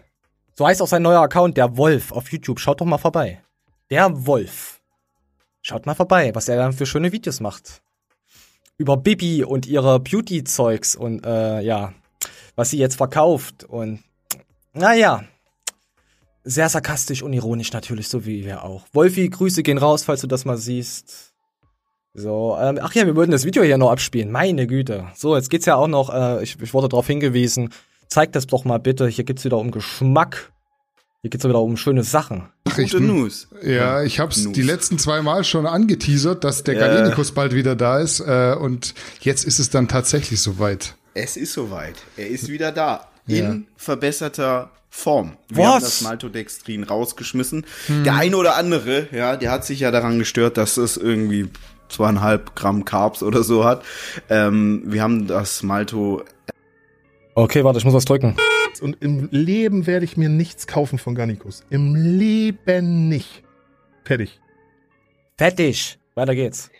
[0.55, 2.59] So heißt auch sein neuer Account, der Wolf auf YouTube.
[2.59, 3.41] Schaut doch mal vorbei.
[3.89, 4.81] Der Wolf.
[5.61, 7.81] Schaut mal vorbei, was er dann für schöne Videos macht.
[8.77, 11.93] Über Bibi und ihre Beauty-Zeugs und äh, ja,
[12.55, 13.63] was sie jetzt verkauft.
[13.63, 14.03] Und
[14.73, 15.23] naja,
[16.43, 18.85] sehr sarkastisch und ironisch natürlich, so wie wir auch.
[18.93, 21.33] Wolfi, Grüße gehen raus, falls du das mal siehst.
[22.13, 24.31] So, ähm, ach ja, wir würden das Video hier noch abspielen.
[24.31, 25.07] Meine Güte.
[25.15, 27.73] So, jetzt geht's ja auch noch, äh, ich, ich wurde darauf hingewiesen,
[28.07, 29.07] zeig das doch mal bitte.
[29.07, 30.53] Hier geht's wieder um Geschmack.
[31.21, 32.49] Hier geht's wieder um schöne Sachen.
[32.75, 33.49] Gute News.
[33.63, 34.53] Ja, ich hab's News.
[34.53, 36.87] die letzten zwei Mal schon angeteasert, dass der yeah.
[36.87, 38.19] Galenikus bald wieder da ist.
[38.19, 40.95] Äh, und jetzt ist es dann tatsächlich soweit.
[41.17, 41.95] Es ist soweit.
[42.17, 43.07] Er ist wieder da.
[43.27, 43.55] In ja.
[43.77, 45.37] verbesserter Form.
[45.47, 45.73] Wir Was?
[45.73, 47.65] haben das Maltodextrin rausgeschmissen.
[47.87, 48.03] Hm.
[48.03, 51.49] Der eine oder andere, ja, der hat sich ja daran gestört, dass es irgendwie
[51.89, 53.83] zweieinhalb Gramm Carbs oder so hat.
[54.29, 56.23] Ähm, wir haben das Malto.
[57.33, 58.35] Okay, warte, ich muss was drücken.
[58.81, 61.63] Und im Leben werde ich mir nichts kaufen von Garnicus.
[61.69, 63.43] Im Leben nicht.
[64.03, 64.39] Fertig.
[65.37, 65.97] Fertig.
[66.15, 66.71] Weiter geht's.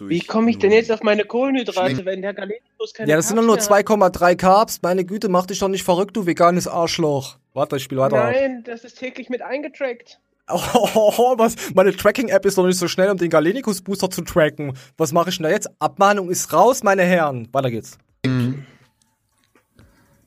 [0.00, 3.38] Wie komme ich denn jetzt auf meine Kohlenhydrate, wenn der Galenikus keine Ja, das sind
[3.38, 4.80] doch nur 2,3 Carbs.
[4.82, 7.38] Meine Güte, mach dich doch nicht verrückt, du veganes Arschloch.
[7.54, 8.16] Warte, ich spiel weiter.
[8.16, 10.20] Nein, das ist täglich mit eingetrackt.
[10.52, 11.54] Oh, was?
[11.74, 14.76] Meine Tracking-App ist noch nicht so schnell, um den Galenicus-Booster zu tracken.
[14.98, 15.70] Was mache ich denn da jetzt?
[15.78, 17.48] Abmahnung ist raus, meine Herren.
[17.52, 17.96] Weiter geht's.
[18.26, 18.66] Mhm.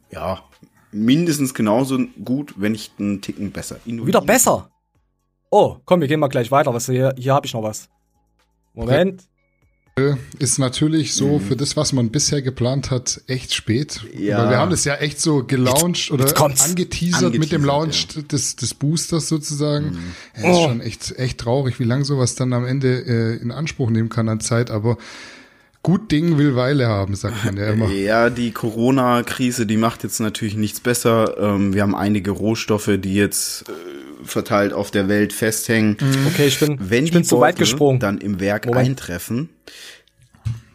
[0.10, 0.42] Ja,
[0.92, 3.76] mindestens genauso gut, wenn nicht einen Ticken besser.
[3.86, 4.08] Innovativ.
[4.08, 4.70] Wieder besser?
[5.52, 6.74] Oh, komm, wir gehen mal gleich weiter.
[6.74, 7.90] Was hier, hier habe ich noch was.
[8.76, 9.24] Moment
[10.40, 11.42] ist natürlich so mhm.
[11.42, 14.02] für das, was man bisher geplant hat, echt spät.
[14.14, 14.40] Ja.
[14.40, 18.22] Weil wir haben das ja echt so gelauncht oder angeteasert, angeteasert, mit dem Launch ja.
[18.24, 19.92] des, des Boosters sozusagen.
[19.92, 20.44] Mhm.
[20.44, 20.68] Ja, ist oh.
[20.68, 24.28] schon echt, echt traurig, wie lange sowas dann am Ende äh, in Anspruch nehmen kann
[24.28, 24.98] an Zeit, aber
[25.82, 27.90] Gut Ding will Weile haben, sagt man ja immer.
[27.92, 31.38] Ja, die Corona-Krise, die macht jetzt natürlich nichts besser.
[31.40, 33.74] Ähm, wir haben einige Rohstoffe, die jetzt äh,
[34.26, 35.98] verteilt auf der Welt festhängen.
[36.00, 36.28] Mhm.
[36.28, 38.00] Okay, ich bin, Wenn ich bin zu weit gesprungen.
[38.00, 38.90] dann im Werk Moment.
[38.90, 39.50] eintreffen,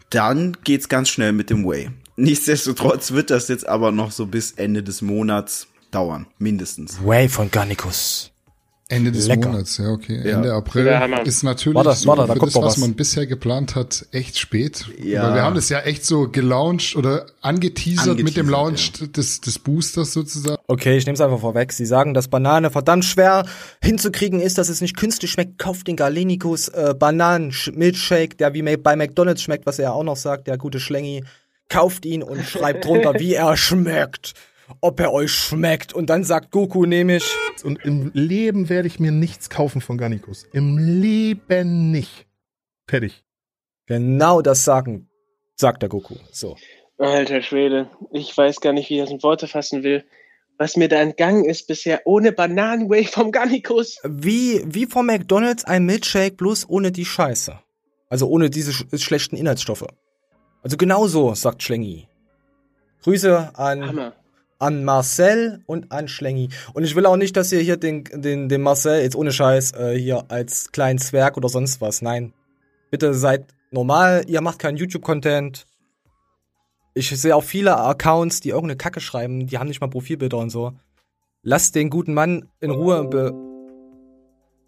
[0.09, 1.89] dann geht's ganz schnell mit dem Way.
[2.17, 7.03] Nichtsdestotrotz wird das jetzt aber noch so bis Ende des Monats dauern, mindestens.
[7.03, 8.30] Way von Garnicus.
[8.91, 9.49] Ende des Lecker.
[9.49, 10.19] Monats, ja, okay.
[10.21, 10.35] Ja.
[10.35, 10.85] Ende April
[11.23, 14.37] ist natürlich warte, so warte, da für das, was, was man bisher geplant hat, echt
[14.37, 14.85] spät.
[15.01, 15.23] Ja.
[15.23, 19.07] Weil wir haben das ja echt so gelauncht oder angeteasert, angeteasert mit dem Launch ja.
[19.07, 20.61] des, des Boosters sozusagen.
[20.67, 21.71] Okay, ich nehme es einfach vorweg.
[21.71, 23.45] Sie sagen, dass Banane verdammt schwer
[23.81, 25.57] hinzukriegen ist, dass es nicht künstlich schmeckt.
[25.57, 30.47] Kauft den Galenicus äh, Bananen-Milchshake, der wie bei McDonalds schmeckt, was er auch noch sagt,
[30.47, 31.23] der gute Schlengi.
[31.69, 34.33] Kauft ihn und schreibt drunter, wie er schmeckt
[34.81, 35.93] ob er euch schmeckt.
[35.93, 37.23] Und dann sagt Goku nämlich.
[37.63, 40.45] Und im Leben werde ich mir nichts kaufen von Garnicus.
[40.53, 42.25] Im Leben nicht.
[42.87, 43.23] Fertig.
[43.87, 45.09] Genau das sagen,
[45.55, 46.15] sagt der Goku.
[46.31, 46.55] So.
[46.97, 50.05] Alter Schwede, ich weiß gar nicht, wie ich das in Worte fassen will.
[50.57, 53.97] Was mir da entgangen ist bisher ohne Bananenway vom Garnicus.
[54.03, 57.59] Wie, wie vom McDonalds ein Milkshake, bloß ohne die Scheiße.
[58.09, 59.87] Also ohne diese sch schlechten Inhaltsstoffe.
[60.61, 62.07] Also genau so, sagt Schlengi.
[63.01, 64.20] Grüße an Hammer
[64.61, 66.49] an Marcel und an Schlengi.
[66.73, 69.73] Und ich will auch nicht, dass ihr hier den, den, den Marcel jetzt ohne Scheiß
[69.73, 72.01] äh, hier als kleinen Zwerg oder sonst was.
[72.01, 72.33] Nein.
[72.91, 75.65] Bitte seid normal, ihr macht keinen YouTube-Content.
[76.93, 80.49] Ich sehe auch viele Accounts, die irgendeine Kacke schreiben, die haben nicht mal Profilbilder und
[80.49, 80.73] so.
[81.41, 83.05] Lasst den guten Mann in Ruhe.
[83.05, 83.33] Be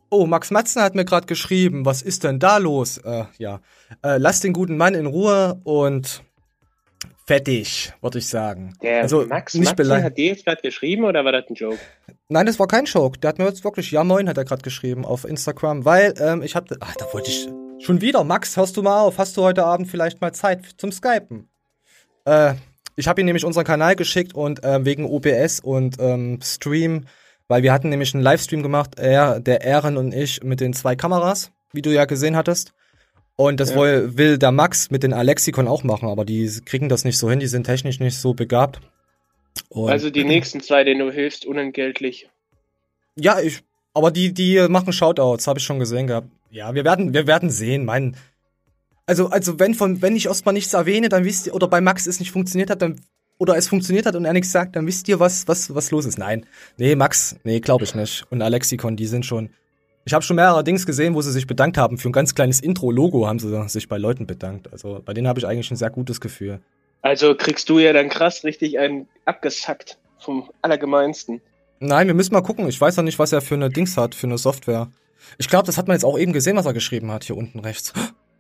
[0.10, 1.86] oh, Max Matzen hat mir gerade geschrieben.
[1.86, 2.98] Was ist denn da los?
[2.98, 3.62] Äh, ja.
[4.04, 6.24] Äh, lasst den guten Mann in Ruhe und
[7.26, 8.74] fettig, würde ich sagen.
[8.82, 11.80] Der also, Max nicht Matzen hat dir jetzt gerade geschrieben oder war das ein Joke?
[12.30, 13.20] Nein, das war kein Joke.
[13.20, 16.42] Der hat mir jetzt wirklich, ja moin, hat er gerade geschrieben auf Instagram, weil ähm,
[16.42, 17.48] ich hab, ach, da wollte ich,
[17.80, 20.92] schon wieder, Max, hörst du mal auf, hast du heute Abend vielleicht mal Zeit zum
[20.92, 21.50] Skypen?
[22.26, 22.54] Äh,
[22.96, 27.06] ich habe ihm nämlich unseren Kanal geschickt und äh, wegen OBS und ähm, Stream,
[27.48, 30.96] weil wir hatten nämlich einen Livestream gemacht, er, der Ehren und ich mit den zwei
[30.96, 32.74] Kameras, wie du ja gesehen hattest.
[33.36, 33.78] Und das ja.
[33.78, 37.30] will, will der Max mit den Alexikon auch machen, aber die kriegen das nicht so
[37.30, 38.80] hin, die sind technisch nicht so begabt.
[39.70, 42.30] Und also die nächsten zwei, denen du hilfst, unentgeltlich.
[43.16, 46.28] Ja, ich, aber die, die machen Shoutouts, habe ich schon gesehen gehabt.
[46.52, 47.86] Ja, wir werden, wir werden sehen.
[47.86, 48.16] Mein,
[49.06, 52.06] also, also wenn von, wenn ich erstmal nichts erwähne, dann wisst ihr, oder bei Max
[52.06, 53.02] es nicht funktioniert hat, dann
[53.40, 56.06] oder es funktioniert hat und er nichts sagt, dann wisst ihr, was, was, was los
[56.06, 56.18] ist.
[56.18, 56.46] Nein.
[56.78, 58.26] Nee, Max, nee, glaube ich nicht.
[58.30, 59.50] Und Alexikon, die sind schon.
[60.06, 61.98] Ich habe schon mehrere Dings gesehen, wo sie sich bedankt haben.
[61.98, 64.72] Für ein ganz kleines Intro-Logo haben sie sich bei Leuten bedankt.
[64.72, 66.60] Also bei denen habe ich eigentlich ein sehr gutes Gefühl.
[67.02, 71.42] Also kriegst du ja dann krass richtig einen abgesackt vom Allergemeinsten.
[71.80, 72.68] Nein, wir müssen mal gucken.
[72.68, 74.90] Ich weiß noch nicht, was er für eine Dings hat, für eine Software.
[75.38, 77.60] Ich glaube, das hat man jetzt auch eben gesehen, was er geschrieben hat, hier unten
[77.60, 77.94] rechts.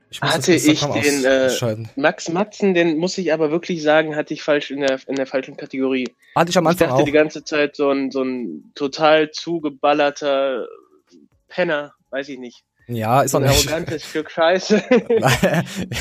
[0.09, 1.49] Ich hatte ich den äh,
[1.95, 5.25] Max Matzen, den muss ich aber wirklich sagen, hatte ich falsch in der, in der
[5.25, 6.07] falschen Kategorie.
[6.35, 7.05] Hatte ich am Anfang Ich dachte auch.
[7.05, 10.67] die ganze Zeit so ein, so ein total zugeballerter
[11.53, 12.63] Penner, weiß ich nicht.
[12.87, 14.75] Ja, ist so ein arrogantes Stück Scheiße.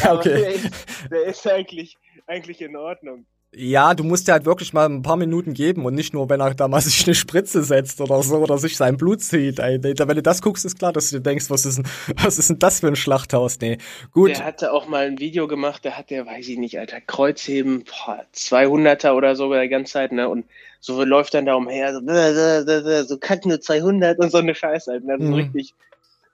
[0.03, 0.41] ja, okay.
[0.41, 0.71] Der ist,
[1.11, 3.27] der ist eigentlich, eigentlich in Ordnung.
[3.55, 6.41] Ja, du musst dir halt wirklich mal ein paar Minuten geben und nicht nur, wenn
[6.41, 9.59] er da mal sich eine Spritze setzt oder so oder sich sein Blut zieht.
[9.59, 11.87] Wenn du das guckst, ist klar, dass du dir denkst, was ist denn,
[12.23, 13.61] was ist denn das für ein Schlachthaus?
[13.61, 13.77] Nee,
[14.11, 14.31] gut.
[14.31, 17.85] Der hatte auch mal ein Video gemacht, da hat der, weiß ich nicht, Alter, Kreuzheben,
[17.85, 20.47] boah, 200er oder so die ganze Zeit, ne, und
[20.83, 25.05] so läuft dann da umher, so, so kack nur 200 und so eine Scheiße, halt,
[25.05, 25.29] ne, mhm.
[25.29, 25.75] so richtig,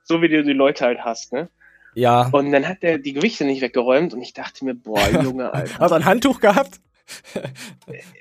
[0.03, 1.49] so wie du die Leute halt hast, ne.
[1.93, 2.29] Ja.
[2.31, 5.79] Und dann hat der die Gewichte nicht weggeräumt und ich dachte mir, boah, Junge, Alter.
[5.79, 6.81] Hat er ein Handtuch gehabt?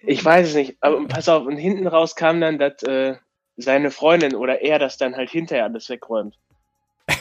[0.02, 3.16] ich weiß es nicht, aber pass auf, und hinten raus kam dann, dass äh,
[3.56, 6.38] seine Freundin oder er das dann halt hinterher alles wegräumt.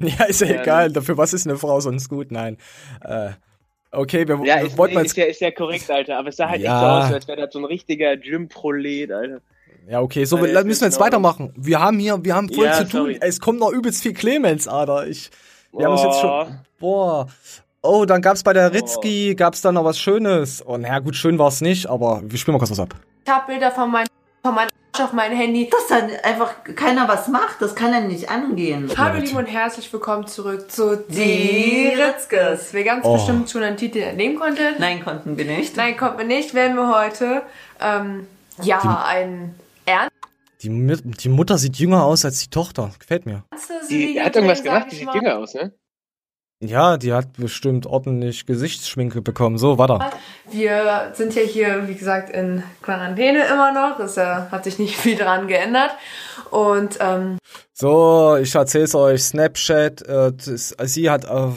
[0.00, 2.30] ja, ist ja, ja egal, dafür was ist eine Frau sonst gut?
[2.30, 2.58] Nein.
[3.02, 3.30] Äh,
[3.92, 6.48] okay, wir, ja, ist, wollten nee, ist, ja, ist ja korrekt, Alter, aber es sah
[6.48, 6.72] halt ja.
[6.72, 9.40] echt so aus, als wäre das so ein richtiger Gym-Prolet, Alter.
[9.88, 11.52] Ja, okay, so wir, müssen wir jetzt weitermachen.
[11.56, 13.16] Wir haben hier, wir haben voll ja, zu tun.
[13.20, 15.06] Es kommt noch übelst viel Clemens, Alter.
[15.06, 15.30] Ich,
[15.70, 15.84] wir boah.
[15.84, 16.58] haben uns jetzt schon.
[16.78, 17.28] Boah.
[17.82, 19.36] Oh, dann gab's bei der Ritzki, oh.
[19.36, 20.66] gab's da noch was Schönes.
[20.66, 22.96] Oh, naja, gut, schön war's nicht, aber wir spielen mal kurz was ab.
[23.24, 24.06] Ich hab Bilder von meinem
[24.42, 25.68] von meinem Arsch auf mein Handy.
[25.70, 28.90] Dass dann einfach keiner was macht, das kann ja nicht angehen.
[28.96, 32.72] Hallo, liebe und herzlich willkommen zurück zu Die Ritzkes.
[32.72, 33.14] Wir ganz oh.
[33.14, 34.74] bestimmt schon einen Titel entnehmen konnten.
[34.78, 35.76] Nein, konnten wir nicht.
[35.76, 36.54] Nein, konnten wir nicht.
[36.54, 37.42] Werden wir heute,
[37.80, 38.26] ähm,
[38.62, 39.54] ja, die, ein
[39.84, 40.12] Ernst.
[40.62, 42.90] Die, die Mutter sieht jünger aus als die Tochter.
[42.98, 43.44] Gefällt mir.
[43.90, 45.72] Die hat irgendwas gemacht, die sieht jünger aus, ne?
[46.60, 49.58] Ja, die hat bestimmt ordentlich Gesichtsschminke bekommen.
[49.58, 49.98] So, warte.
[50.50, 54.00] Wir sind ja hier, wie gesagt, in Quarantäne immer noch.
[54.00, 55.90] Es äh, hat sich nicht viel dran geändert.
[56.50, 57.38] Und ähm,
[57.74, 59.22] so, ich erzähl's euch.
[59.22, 60.00] Snapchat.
[60.02, 61.50] Äh, das, sie hat äh,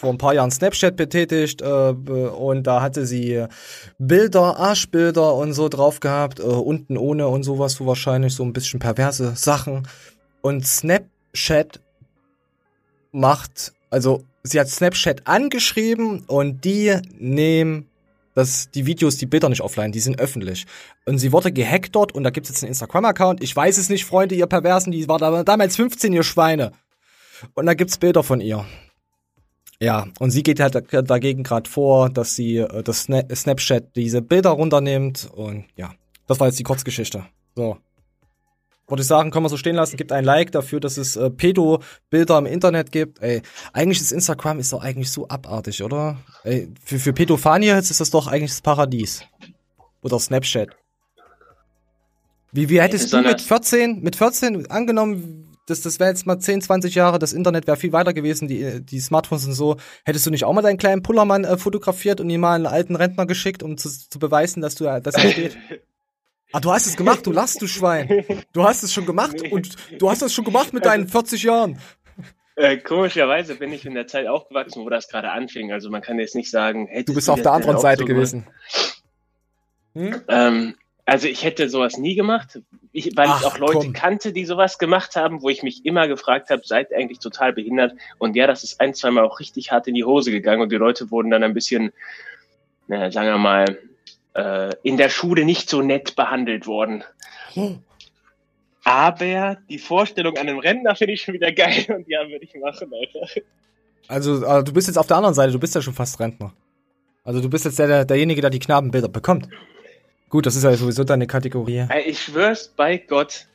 [0.00, 3.44] vor ein paar Jahren Snapchat betätigt äh, und da hatte sie
[3.98, 8.54] Bilder, Arschbilder und so drauf gehabt, äh, unten ohne und sowas, so wahrscheinlich so ein
[8.54, 9.86] bisschen perverse Sachen.
[10.40, 11.80] Und Snapchat
[13.12, 17.86] macht, also sie hat Snapchat angeschrieben und die nehmen
[18.34, 20.66] das, die Videos, die Bilder nicht offline, die sind öffentlich.
[21.04, 23.42] Und sie wurde gehackt dort und da gibt es jetzt einen Instagram-Account.
[23.42, 26.72] Ich weiß es nicht, Freunde, ihr Perversen, die war da, damals 15, ihr Schweine.
[27.54, 28.64] Und da gibt's Bilder von ihr.
[29.80, 34.50] Ja, und sie geht halt dagegen gerade vor, dass sie äh, das Snapchat diese Bilder
[34.50, 35.94] runternimmt und ja,
[36.26, 37.24] das war jetzt die Kurzgeschichte.
[37.56, 37.78] So
[38.90, 39.96] würde ich sagen, können wir so stehen lassen.
[39.96, 43.22] Gibt ein Like dafür, dass es äh, Pedo-Bilder im Internet gibt.
[43.22, 46.18] Ey, eigentlich ist Instagram ist doch eigentlich so abartig, oder?
[46.44, 49.22] Ey, für, für Pädophanie ist das doch eigentlich das Paradies.
[50.02, 50.70] Oder Snapchat.
[52.52, 56.62] Wie, wie hättest du mit 14, mit 14 angenommen, das, das wäre jetzt mal 10,
[56.62, 59.76] 20 Jahre, das Internet wäre viel weiter gewesen, die, die Smartphones und so.
[60.04, 62.96] Hättest du nicht auch mal deinen kleinen Pullermann äh, fotografiert und ihm mal einen alten
[62.96, 65.56] Rentner geschickt, um zu, zu beweisen, dass du, dass er steht?
[66.52, 68.24] Ah, du hast es gemacht, du lachst, du Schwein.
[68.52, 69.50] Du hast es schon gemacht nee.
[69.50, 71.78] und du hast es schon gemacht mit deinen 40 Jahren.
[72.56, 75.72] Äh, komischerweise bin ich in der Zeit aufgewachsen, wo das gerade anfing.
[75.72, 78.46] Also man kann jetzt nicht sagen, hey, du bist auf der anderen Seite so gewesen.
[79.94, 80.20] Hm?
[80.28, 80.74] Ähm,
[81.06, 82.60] also ich hätte sowas nie gemacht,
[82.92, 83.92] ich, weil Ach, ich auch Leute komm.
[83.92, 87.52] kannte, die sowas gemacht haben, wo ich mich immer gefragt habe, seid ihr eigentlich total
[87.52, 87.94] behindert?
[88.18, 90.76] Und ja, das ist ein, zweimal auch richtig hart in die Hose gegangen und die
[90.76, 91.92] Leute wurden dann ein bisschen,
[92.88, 93.78] na, sagen wir mal,
[94.40, 97.04] äh, in der Schule nicht so nett behandelt worden.
[97.54, 97.78] Hm.
[98.84, 102.54] Aber die Vorstellung an einem Rentner finde ich schon wieder geil und ja, würde ich
[102.54, 103.42] machen, Alter.
[104.08, 106.52] Also, also, du bist jetzt auf der anderen Seite, du bist ja schon fast Rentner.
[107.22, 109.48] Also du bist jetzt der, der, derjenige, der die Knabenbilder bekommt.
[110.30, 111.86] Gut, das ist ja sowieso deine Kategorie.
[112.06, 113.46] Ich schwör's bei Gott,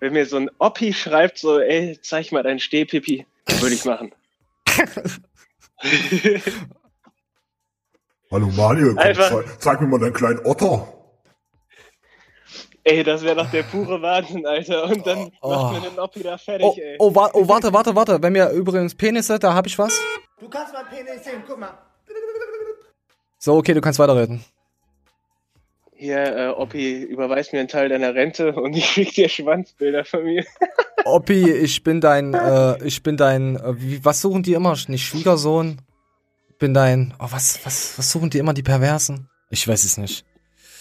[0.00, 3.26] wenn mir so ein Oppi schreibt, so, ey, zeig mal deinen Stehpipi,
[3.60, 4.12] würde ich machen.
[8.32, 10.88] Hallo Manuel, komm, zeig, zeig, mir mal deinen kleinen Otter.
[12.82, 14.84] Ey, das wäre doch der pure Wahnsinn, Alter.
[14.84, 16.96] Und dann oh, macht man den Oppi da fertig, oh, ey.
[16.98, 18.22] Oh, wa oh, warte, warte, warte.
[18.22, 20.00] Wenn wir übrigens Penisse, da hab ich was.
[20.40, 21.78] Du kannst mal Penis sehen, guck mal.
[23.38, 24.42] So, okay, du kannst weiterreden.
[25.94, 30.24] Hier, äh, Oppi, überweis mir einen Teil deiner Rente und ich krieg dir Schwanzbilder von
[30.24, 30.46] mir.
[31.04, 34.74] Oppi, ich bin dein, äh, ich bin dein, äh, wie, was suchen die immer?
[34.88, 35.82] Nicht Schwiegersohn?
[36.62, 37.12] Bin dein.
[37.18, 39.28] Oh, was, was, was suchen die immer, die Perversen?
[39.50, 40.24] Ich weiß es nicht.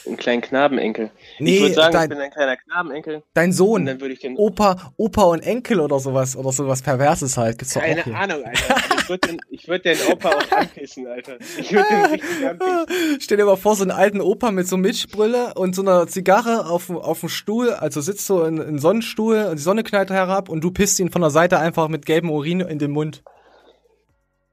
[0.06, 1.10] Einen kleinen Knabenenkel.
[1.40, 3.24] Nee, ich würde sagen, dein, ich bin ein kleiner Knabenenkel.
[3.34, 3.88] Dein Sohn.
[3.88, 7.58] dann würde ich den Opa, Opa und Enkel oder sowas oder sowas Perverses halt.
[7.58, 8.76] Gibt's Keine Ahnung, Alter.
[9.00, 11.38] ich würde den, würd den Opa auch anpissen, Alter.
[11.58, 13.20] Ich würde den richtig anpissen.
[13.20, 16.70] Stell dir mal vor, so einen alten Opa mit so Milchbrille und so einer Zigarre
[16.70, 20.48] auf, auf dem Stuhl, also sitzt so in, in Sonnenstuhl und die Sonne knallt herab
[20.48, 23.24] und du pisst ihn von der Seite einfach mit gelbem Urin in den Mund.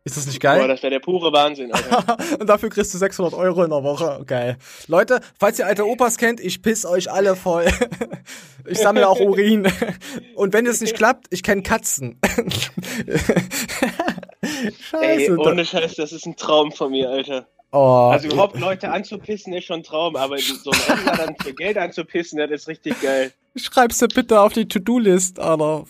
[0.08, 0.58] Ist das nicht geil?
[0.58, 2.16] Boah, das wäre der pure Wahnsinn, Alter.
[2.40, 4.22] und dafür kriegst du 600 Euro in der Woche.
[4.26, 4.56] Geil.
[4.86, 7.66] Leute, falls ihr alte Opas kennt, ich piss euch alle voll.
[8.66, 9.70] ich sammle auch Urin.
[10.34, 12.18] und wenn es nicht klappt, ich kenne Katzen.
[14.90, 15.02] Scheiße.
[15.02, 17.46] Ey, ohne Scheiß, das ist ein Traum von mir, Alter.
[17.70, 21.52] Oh, also überhaupt Leute anzupissen ist schon ein Traum, aber so ein Händler dann für
[21.52, 23.30] Geld anzupissen, das ist richtig geil.
[23.56, 25.84] Schreib's dir bitte auf die To-Do-List, Alter.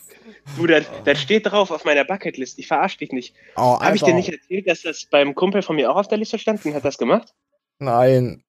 [0.56, 2.58] Du, das, das steht drauf auf meiner Bucketlist.
[2.58, 3.34] Ich verarsche dich nicht.
[3.56, 6.18] Oh, Habe ich dir nicht erzählt, dass das beim Kumpel von mir auch auf der
[6.18, 7.34] Liste stand und hat das gemacht?
[7.78, 8.44] Nein.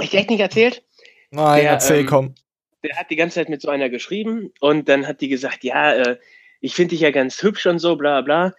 [0.00, 0.84] Ich dir echt nicht erzählt?
[1.30, 2.34] Nein, der, erzähl, ähm, komm.
[2.82, 5.94] Der hat die ganze Zeit mit so einer geschrieben und dann hat die gesagt, ja,
[5.94, 6.18] äh,
[6.60, 8.54] ich finde dich ja ganz hübsch und so, bla bla.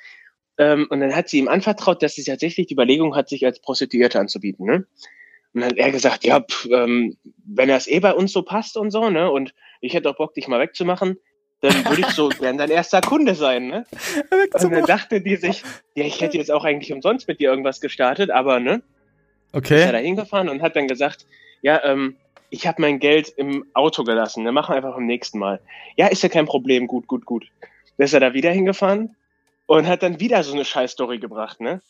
[0.58, 3.60] Ähm, und dann hat sie ihm anvertraut, dass sie tatsächlich die Überlegung hat, sich als
[3.60, 4.66] Prostituierte anzubieten.
[4.66, 4.88] Ne?
[5.54, 8.78] Und dann hat er gesagt, ja, pff, ähm, wenn das eh bei uns so passt
[8.78, 11.18] und so, ne, und ich hätte auch Bock, dich mal wegzumachen,
[11.62, 13.86] dann würde ich so gern dein erster Kunde sein, ne?
[14.54, 15.64] Und dann dachte die sich,
[15.96, 18.82] ja, ich hätte jetzt auch eigentlich umsonst mit dir irgendwas gestartet, aber ne?
[19.54, 19.80] Okay.
[19.80, 21.26] Ist er da hingefahren und hat dann gesagt,
[21.62, 22.18] ja, ähm,
[22.50, 24.52] ich habe mein Geld im Auto gelassen, ne?
[24.52, 25.60] Machen wir einfach beim nächsten Mal.
[25.96, 27.46] Ja, ist ja kein Problem, gut, gut, gut.
[27.98, 29.16] Dann ist er da wieder hingefahren
[29.66, 31.82] und hat dann wieder so eine Scheißstory gebracht, ne?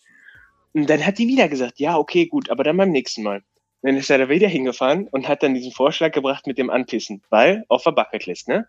[0.74, 3.44] Und dann hat die wieder gesagt, ja, okay, gut, aber dann beim nächsten Mal.
[3.82, 7.22] Dann ist er da wieder hingefahren und hat dann diesen Vorschlag gebracht mit dem Anpissen,
[7.30, 8.68] weil auf der Bucketlist, ne?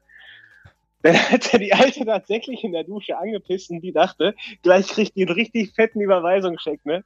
[1.03, 5.17] Dann hat er die Alte tatsächlich in der Dusche angepisst und die dachte, gleich kriegt
[5.17, 7.05] die einen richtig fetten Überweisungscheck, ne?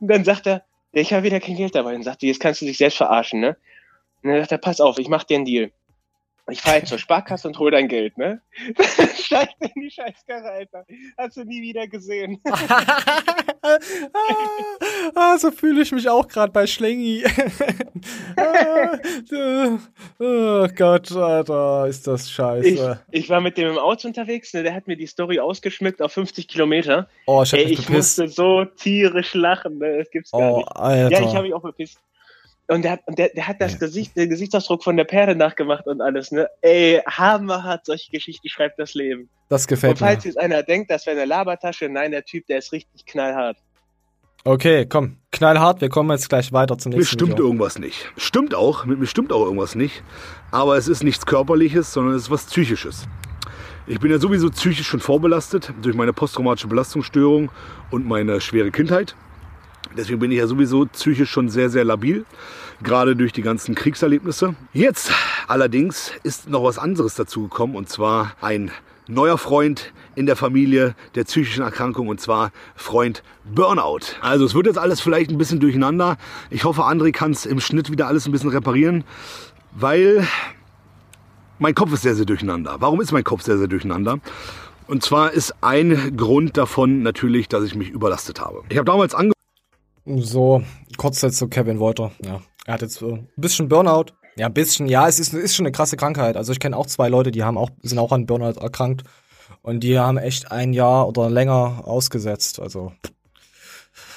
[0.00, 1.94] Und dann sagt er, ich habe wieder kein Geld dabei.
[1.94, 3.56] Und sagt die, jetzt kannst du dich selbst verarschen, ne?
[4.22, 5.70] Und dann sagt er, pass auf, ich mach dir einen Deal.
[6.50, 8.40] Ich fahre jetzt zur Sparkasse und hol dein Geld, ne?
[9.14, 10.86] Steigt in die Scheißkarre, Alter.
[11.18, 12.40] Hast du nie wieder gesehen.
[15.14, 17.22] ah, so fühle ich mich auch gerade bei Schlengi.
[20.18, 23.02] oh Gott, Alter, ist das scheiße.
[23.10, 24.62] Ich, ich, war mit dem im Auto unterwegs, ne?
[24.62, 27.08] Der hat mir die Story ausgeschmückt auf 50 Kilometer.
[27.26, 29.98] Oh, ich hab Ey, mich ich musste so tierisch lachen, ne?
[29.98, 30.76] Das gibt's gar oh, nicht.
[30.76, 31.10] Alter.
[31.10, 31.98] Ja, ich habe mich auch bepisst.
[32.68, 35.86] Und der hat, und der, der hat das Gesicht, den Gesichtsausdruck von der Perle nachgemacht
[35.86, 36.48] und alles, ne?
[36.60, 39.30] Ey, hammerhart, solche Geschichten schreibt das Leben.
[39.48, 40.30] Das gefällt und falls mir.
[40.30, 43.56] jetzt einer denkt, das wäre eine Labertasche, nein, der Typ, der ist richtig knallhart.
[44.44, 47.46] Okay, komm, knallhart, wir kommen jetzt gleich weiter zum nächsten Mir stimmt Video.
[47.46, 48.12] irgendwas nicht.
[48.18, 50.02] Stimmt auch, mit mir stimmt auch irgendwas nicht.
[50.50, 53.08] Aber es ist nichts Körperliches, sondern es ist was Psychisches.
[53.86, 57.50] Ich bin ja sowieso psychisch schon vorbelastet durch meine posttraumatische Belastungsstörung
[57.90, 59.16] und meine schwere Kindheit.
[59.96, 62.24] Deswegen bin ich ja sowieso psychisch schon sehr, sehr labil,
[62.82, 64.54] gerade durch die ganzen Kriegserlebnisse.
[64.72, 65.12] Jetzt
[65.46, 68.70] allerdings ist noch was anderes dazugekommen und zwar ein
[69.08, 74.00] neuer Freund in der Familie der psychischen Erkrankung und zwar Freund Burnout.
[74.20, 76.18] Also es wird jetzt alles vielleicht ein bisschen durcheinander.
[76.50, 79.04] Ich hoffe, André kann es im Schnitt wieder alles ein bisschen reparieren,
[79.72, 80.26] weil
[81.58, 82.76] mein Kopf ist sehr, sehr durcheinander.
[82.80, 84.18] Warum ist mein Kopf sehr, sehr durcheinander?
[84.86, 88.62] Und zwar ist ein Grund davon natürlich, dass ich mich überlastet habe.
[88.68, 89.37] Ich habe damals angefangen,
[90.16, 90.62] so,
[90.96, 92.12] kurz jetzt zu Kevin Wolter.
[92.24, 94.06] Ja, er hat jetzt äh, ein bisschen Burnout.
[94.36, 94.86] Ja, ein bisschen.
[94.86, 96.36] Ja, es ist, ist schon eine krasse Krankheit.
[96.36, 99.02] Also ich kenne auch zwei Leute, die haben auch, sind auch an Burnout erkrankt.
[99.62, 102.60] Und die haben echt ein Jahr oder länger ausgesetzt.
[102.60, 102.92] Also.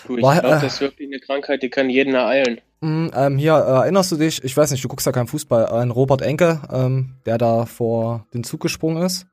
[0.07, 2.61] Du, ich glaube, äh, das ist wirklich eine Krankheit, die kann jeden ereilen.
[2.81, 5.67] Mm, ähm, hier, äh, erinnerst du dich, ich weiß nicht, du guckst ja keinen Fußball,
[5.67, 9.27] an Robert Enke, ähm, der da vor den Zug gesprungen ist.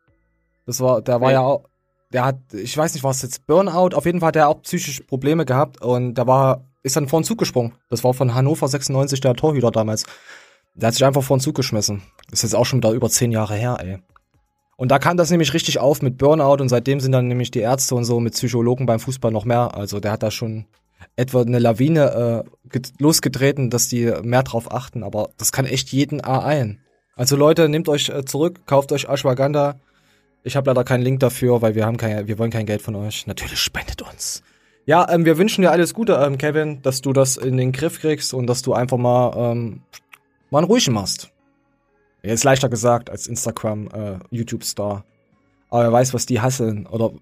[0.66, 1.64] Das war, der war ja auch,
[2.12, 5.04] der hat, ich weiß nicht, was jetzt Burnout, auf jeden Fall hat er auch psychische
[5.04, 7.74] Probleme gehabt und da war, ist dann vor den Zug gesprungen.
[7.90, 10.04] Das war von Hannover 96 der Torhüter damals.
[10.74, 12.02] Der hat sich einfach vor den Zug geschmissen.
[12.30, 13.98] Ist jetzt auch schon da über zehn Jahre her, ey.
[14.76, 17.58] Und da kam das nämlich richtig auf mit Burnout und seitdem sind dann nämlich die
[17.58, 19.74] Ärzte und so mit Psychologen beim Fußball noch mehr.
[19.74, 20.66] Also der hat da schon
[21.16, 25.02] etwa eine Lawine äh, losgetreten, dass die mehr drauf achten.
[25.02, 26.80] Aber das kann echt jeden A ein.
[27.16, 29.80] Also Leute, nehmt euch äh, zurück, kauft euch Ashwagandha,
[30.48, 32.96] ich habe leider keinen Link dafür, weil wir haben kein, wir wollen kein Geld von
[32.96, 33.26] euch.
[33.26, 34.42] Natürlich spendet uns.
[34.86, 38.00] Ja, ähm, wir wünschen dir alles Gute, ähm, Kevin, dass du das in den Griff
[38.00, 39.82] kriegst und dass du einfach mal ähm,
[40.50, 41.30] mal einen ruhigen machst.
[42.22, 45.04] Ist leichter gesagt als Instagram, äh, YouTube-Star.
[45.68, 46.86] Aber wer weiß, was die hasseln.
[46.86, 47.12] Oder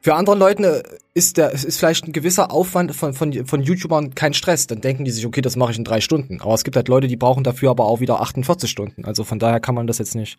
[0.00, 0.82] für andere Leute
[1.14, 4.66] ist der, ist vielleicht ein gewisser Aufwand von, von, von YouTubern kein Stress.
[4.66, 6.40] Dann denken die sich, okay, das mache ich in drei Stunden.
[6.40, 9.04] Aber es gibt halt Leute, die brauchen dafür aber auch wieder 48 Stunden.
[9.04, 10.38] Also von daher kann man das jetzt nicht.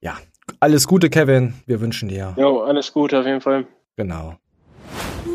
[0.00, 0.16] Ja,
[0.60, 1.54] alles Gute, Kevin.
[1.66, 2.34] Wir wünschen dir.
[2.36, 3.66] Jo, alles Gute auf jeden Fall.
[3.96, 4.36] Genau.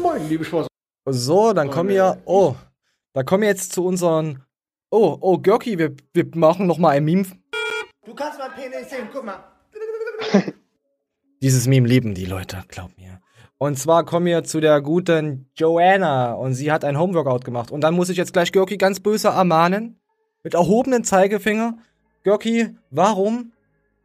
[0.01, 0.67] Moin, liebe Spaß.
[1.09, 2.21] So, dann kommen wir.
[2.25, 2.55] Oh,
[3.13, 4.43] da kommen wir jetzt zu unseren
[4.93, 7.25] Oh, oh, Görki, wir, wir machen noch mal ein Meme.
[8.05, 9.39] Du kannst mein Penis sehen, guck mal.
[11.41, 13.21] Dieses Meme lieben die Leute, glaub mir.
[13.57, 17.71] Und zwar kommen wir zu der guten Joanna und sie hat ein Homeworkout gemacht.
[17.71, 20.01] Und dann muss ich jetzt gleich Görki ganz böse ermahnen,
[20.43, 21.77] mit erhobenen Zeigefinger.
[22.23, 23.53] Görki, warum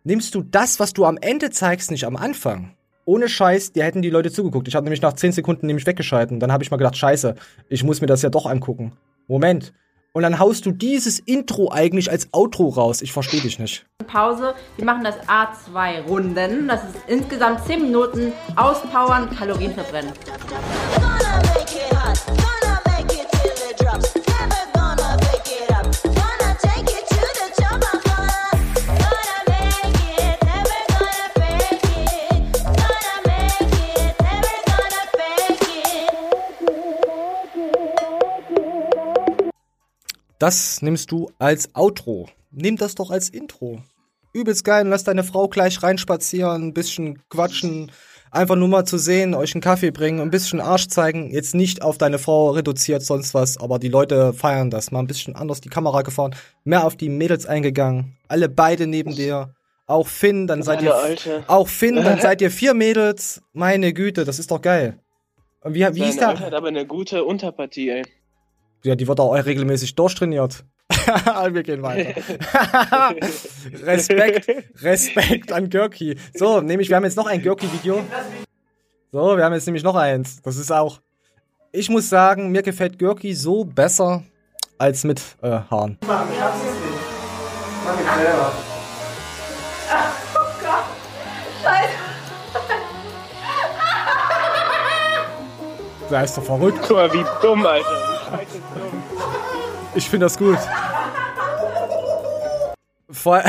[0.07, 2.73] nimmst du das, was du am Ende zeigst, nicht am Anfang?
[3.05, 4.69] Ohne Scheiß, dir hätten die Leute zugeguckt.
[4.69, 6.41] Ich habe nämlich nach 10 Sekunden nämlich weggeschalten.
[6.41, 7.35] Dann habe ich mal gedacht, scheiße,
[7.69, 8.93] ich muss mir das ja doch angucken.
[9.29, 9.73] Moment,
[10.13, 13.03] und dann haust du dieses Intro eigentlich als Outro raus.
[13.03, 13.85] Ich verstehe dich nicht.
[14.07, 14.55] Pause.
[14.77, 16.69] Wir machen das A2 Runden.
[16.69, 20.13] Das ist insgesamt 10 Minuten auspowern, Kalorien verbrennen.
[40.39, 42.29] Das nimmst du als Outro.
[42.51, 43.81] Nimm das doch als Intro.
[44.35, 47.91] Übelst geil, lass deine Frau gleich reinspazieren, ein bisschen quatschen,
[48.31, 51.31] einfach nur mal zu sehen, euch einen Kaffee bringen, ein bisschen Arsch zeigen.
[51.31, 54.91] Jetzt nicht auf deine Frau reduziert, sonst was, aber die Leute feiern das.
[54.91, 56.35] Mal ein bisschen anders die Kamera gefahren,
[56.65, 58.19] mehr auf die Mädels eingegangen.
[58.29, 59.55] Alle beide neben dir.
[59.87, 60.95] Auch Finn, dann seid ihr.
[60.95, 61.45] Alte.
[61.47, 63.41] Auch Finn, dann seid ihr vier Mädels.
[63.55, 65.01] Meine Güte, das ist doch geil.
[65.63, 66.39] Und wie, wie hieß der?
[66.39, 68.03] hat aber eine gute Unterpartie, ey.
[68.87, 70.65] Ja, die wird auch regelmäßig durchtrainiert.
[71.51, 72.15] wir gehen weiter.
[73.83, 74.49] Respekt,
[74.81, 76.17] Respekt an Görki.
[76.35, 78.05] So, nämlich, wir haben jetzt noch ein Görki-Video.
[79.11, 80.41] So, wir haben jetzt nämlich noch eins.
[80.41, 81.01] Das ist auch.
[81.73, 84.23] Ich muss sagen, mir gefällt Görki so besser
[84.79, 85.99] als mit äh, Haaren.
[86.07, 86.73] Mach, ich hab's nicht.
[87.85, 88.53] Mach ich selber.
[90.33, 90.85] Oh Gott.
[91.65, 91.93] Scheiße.
[96.09, 96.79] Der ist doch verrückt.
[96.83, 98.06] Guck mal, wie dumm, Alter.
[99.95, 100.59] Ich finde das gut.
[103.11, 103.43] Vor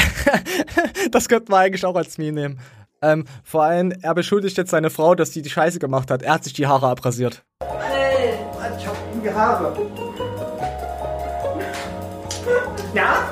[1.11, 2.59] das könnten wir eigentlich auch als Meme nehmen.
[3.01, 6.23] Ähm, vor allem, er beschuldigt jetzt seine Frau, dass sie die Scheiße gemacht hat.
[6.23, 7.43] Er hat sich die Haare abrasiert.
[7.61, 8.39] Hey,
[8.77, 9.73] ich hab die Haare.
[12.93, 13.29] Ja?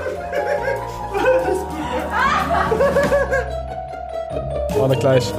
[4.78, 5.34] Warte gleich.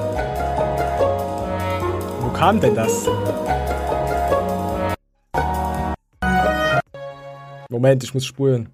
[2.20, 3.06] Wo kam denn das?
[7.68, 8.68] Moment, ich muss spulen.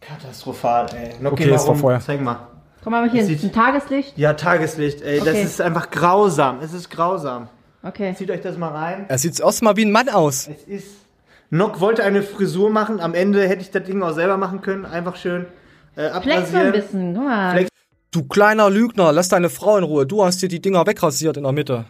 [0.00, 1.14] Katastrophal, ey.
[1.20, 2.00] Noch okay, es war vorher.
[2.00, 2.48] Zeig mal.
[2.82, 4.18] Komm mal hier, sieht, ein Tageslicht?
[4.18, 5.20] Ja, Tageslicht, ey.
[5.20, 5.32] Okay.
[5.32, 6.58] Das ist einfach grausam.
[6.60, 7.48] Es ist grausam.
[7.82, 8.14] Okay.
[8.16, 9.06] Zieht euch das mal rein.
[9.08, 10.48] Er sieht erstmal wie ein Mann aus.
[10.48, 10.88] Es ist.
[11.50, 13.00] Nock wollte eine Frisur machen.
[13.00, 14.84] Am Ende hätte ich das Ding auch selber machen können.
[14.84, 15.46] Einfach schön
[15.96, 16.46] äh, abrasieren.
[16.46, 17.14] Flex ein bisschen.
[17.14, 17.52] Guck mal.
[17.52, 17.68] Flex.
[18.10, 20.06] Du kleiner Lügner, lass deine Frau in Ruhe.
[20.06, 21.86] Du hast dir die Dinger wegrasiert in der Mitte.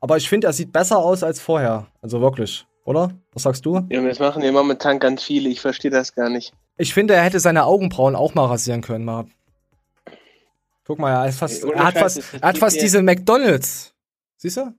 [0.00, 1.86] Aber ich finde, er sieht besser aus als vorher.
[2.02, 3.10] Also wirklich oder?
[3.32, 3.86] Was sagst du?
[3.90, 5.48] Ja, das machen ja momentan ganz viele.
[5.48, 6.54] Ich verstehe das gar nicht.
[6.78, 9.04] Ich finde, er hätte seine Augenbrauen auch mal rasieren können.
[9.04, 9.26] Mal.
[10.86, 13.92] Guck mal, er, ist fast, er hat fast, er hat fast diese McDonalds.
[14.36, 14.72] Siehst du?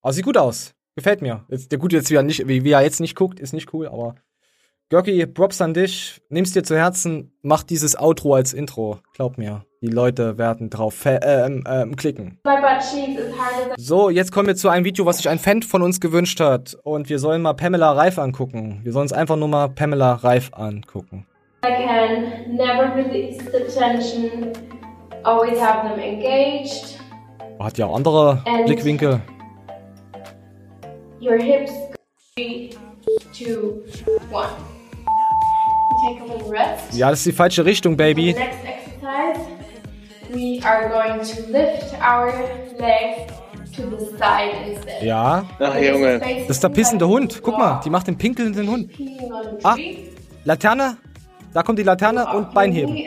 [0.00, 0.72] Aber sieht gut aus.
[0.94, 1.44] Gefällt mir.
[1.48, 3.72] Jetzt, der gut jetzt wie er nicht, wie, wie er jetzt nicht guckt, ist nicht
[3.74, 4.14] cool, aber
[4.88, 6.22] Görki, Props an dich.
[6.28, 9.00] Nimm's dir zu Herzen, mach dieses Outro als Intro.
[9.14, 12.38] Glaub mir, die Leute werden drauf äh, ähm, klicken.
[13.76, 16.78] So, jetzt kommen wir zu einem Video, was sich ein Fan von uns gewünscht hat.
[16.84, 18.78] Und wir sollen mal Pamela Reif angucken.
[18.84, 21.26] Wir sollen uns einfach nur mal Pamela Reif angucken.
[21.64, 24.52] I can never release the tension.
[25.24, 27.00] Always have them engaged.
[27.58, 29.20] Hat ja auch andere And Blickwinkel.
[31.20, 31.72] Your hips.
[32.36, 32.70] Three,
[33.32, 33.82] two,
[34.30, 34.75] one.
[36.92, 38.34] Ja, das ist die falsche Richtung, Baby.
[38.34, 39.40] Next exercise,
[40.30, 42.32] we are going to lift our
[42.78, 43.32] legs
[43.76, 45.02] to the side instead.
[45.02, 45.44] Ja.
[45.58, 46.18] Ach, Junge.
[46.20, 47.40] Das ist der pissende Hund.
[47.42, 48.90] Guck mal, die macht den pinkelnden Hund.
[49.62, 49.76] Ah,
[50.44, 50.96] Laterne.
[51.52, 52.98] Da kommt die Laterne und Beinheben.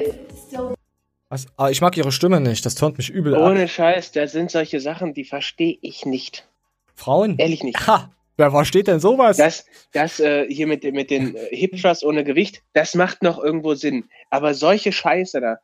[1.30, 1.46] Was?
[1.58, 2.66] Ah, ich mag ihre Stimme nicht.
[2.66, 3.52] Das turnt mich übel Ohne ab.
[3.52, 6.48] Ohne Scheiß, da sind solche Sachen, die verstehe ich nicht.
[6.96, 7.38] Frauen?
[7.38, 7.86] Ehrlich nicht.
[7.86, 8.10] Ha,
[8.40, 9.36] Wer versteht denn sowas?
[9.36, 13.38] Das, das äh, hier mit, mit den äh, Hip Thrusts ohne Gewicht, das macht noch
[13.38, 14.06] irgendwo Sinn.
[14.30, 15.58] Aber solche Scheiße da.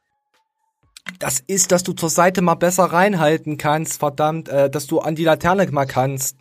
[1.18, 5.16] Das ist, dass du zur Seite mal besser reinhalten kannst, verdammt, äh, dass du an
[5.16, 6.36] die Laterne mal kannst.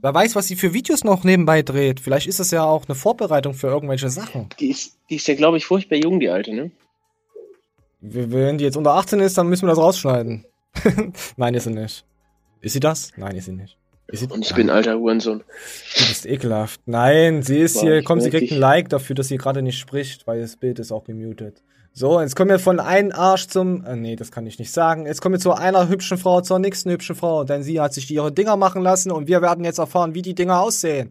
[0.00, 2.00] Wer weiß, was sie für Videos noch nebenbei dreht.
[2.00, 4.48] Vielleicht ist das ja auch eine Vorbereitung für irgendwelche Sachen.
[4.58, 6.70] Die ist, die ist ja, glaube ich, furchtbar jung, die alte, ne?
[8.00, 10.46] Wenn die jetzt unter 18 ist, dann müssen wir das rausschneiden.
[11.36, 12.06] Nein, ist sie nicht.
[12.62, 13.12] Ist sie das?
[13.18, 13.76] Nein, ist sie nicht.
[14.10, 15.42] Und ich bin alter Hurensohn.
[15.96, 16.80] Du bist ekelhaft.
[16.86, 19.78] Nein, sie ist War hier, komm, sie kriegt ein Like dafür, dass sie gerade nicht
[19.78, 21.62] spricht, weil das Bild ist auch gemutet.
[21.96, 25.06] So, jetzt kommen wir von einem Arsch zum, äh, nee, das kann ich nicht sagen.
[25.06, 28.10] Jetzt kommen wir zu einer hübschen Frau zur nächsten hübschen Frau, denn sie hat sich
[28.10, 31.10] ihre Dinger machen lassen und wir werden jetzt erfahren, wie die Dinger aussehen.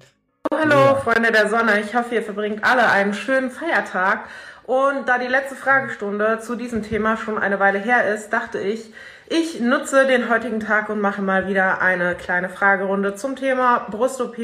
[0.53, 0.95] hallo, ja.
[0.95, 1.79] Freunde der Sonne.
[1.79, 4.25] Ich hoffe, ihr verbringt alle einen schönen Feiertag.
[4.65, 8.91] Und da die letzte Fragestunde zu diesem Thema schon eine Weile her ist, dachte ich,
[9.29, 14.37] ich nutze den heutigen Tag und mache mal wieder eine kleine Fragerunde zum Thema Brust-OP.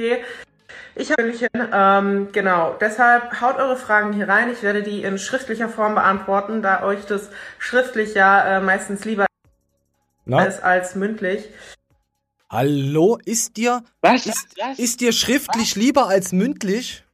[0.96, 1.34] Ich habe
[1.72, 4.52] ähm, genau, deshalb haut eure Fragen hier rein.
[4.52, 9.26] Ich werde die in schriftlicher Form beantworten, da euch das schriftlich ja äh, meistens lieber
[10.26, 10.44] Na?
[10.44, 11.50] ist als mündlich.
[12.50, 14.26] Hallo, ist dir was?
[14.26, 14.80] Ist, was?
[14.80, 15.76] ist dir schriftlich was?
[15.76, 17.06] lieber als mündlich?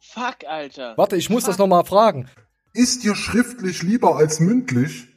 [0.00, 0.96] Fuck, Alter.
[0.96, 1.50] Warte, ich muss Fuck.
[1.50, 2.28] das nochmal fragen.
[2.72, 5.09] Ist dir schriftlich lieber als mündlich?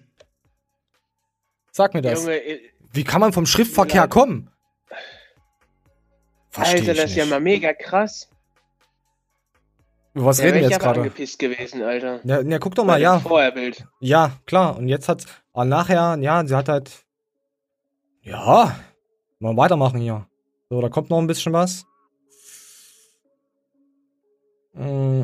[1.74, 2.24] Sag mir das.
[2.24, 2.40] Junge,
[2.92, 4.50] Wie kann man vom Schriftverkehr kommen?
[6.50, 8.30] Versteh Alter, das ist ja mal mega krass.
[10.14, 11.00] Über was ja, reden wir jetzt gerade?
[11.02, 12.20] angepisst gewesen, Alter.
[12.24, 13.20] Ja, ja guck doch mal, ja.
[13.20, 13.88] Vorherbild.
[14.00, 14.78] Ja, klar.
[14.78, 16.92] Und jetzt hat, aber nachher, ja, sie hat halt,
[18.22, 18.80] ja,
[19.40, 20.28] mal weitermachen hier.
[20.70, 21.88] So, da kommt noch ein bisschen was.
[24.74, 25.24] Mm,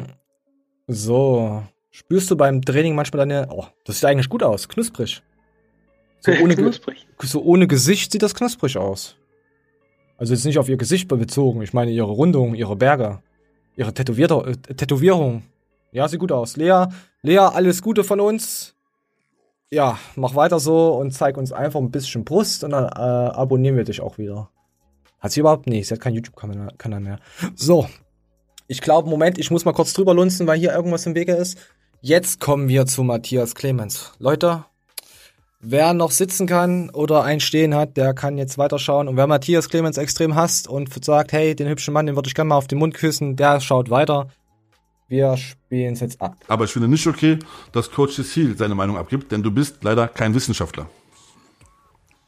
[0.87, 1.61] so.
[1.91, 5.21] Spürst du beim Training manchmal deine, oh, das sieht eigentlich gut aus, knusprig.
[6.19, 7.07] So ohne, knusprig.
[7.21, 9.15] so ohne Gesicht sieht das knusprig aus.
[10.17, 11.61] Also jetzt nicht auf ihr Gesicht bezogen.
[11.61, 13.21] Ich meine ihre Rundung, ihre Berge,
[13.75, 15.43] ihre Tätowierte, äh, Tätowierung.
[15.91, 16.57] Ja, sieht gut aus.
[16.57, 16.87] Lea,
[17.21, 18.75] Lea, alles Gute von uns.
[19.71, 23.77] Ja, mach weiter so und zeig uns einfach ein bisschen Brust und dann äh, abonnieren
[23.77, 24.49] wir dich auch wieder.
[25.19, 25.67] Hat sie überhaupt?
[25.67, 27.19] Nee, sie hat keinen YouTube-Kanal mehr.
[27.55, 27.87] So.
[28.67, 31.57] Ich glaube, Moment, ich muss mal kurz drüber lunzen, weil hier irgendwas im Wege ist.
[32.01, 34.13] Jetzt kommen wir zu Matthias Clemens.
[34.19, 34.65] Leute,
[35.61, 39.09] Wer noch sitzen kann oder ein Stehen hat, der kann jetzt weiterschauen.
[39.09, 42.33] Und wer Matthias Clemens extrem hasst und sagt, hey, den hübschen Mann, den würde ich
[42.33, 44.29] gerne mal auf den Mund küssen, der schaut weiter.
[45.09, 46.37] Wir spielen es jetzt ab.
[46.47, 47.39] Aber ich finde nicht okay,
[47.73, 50.89] dass Coach Cecil seine Meinung abgibt, denn du bist leider kein Wissenschaftler.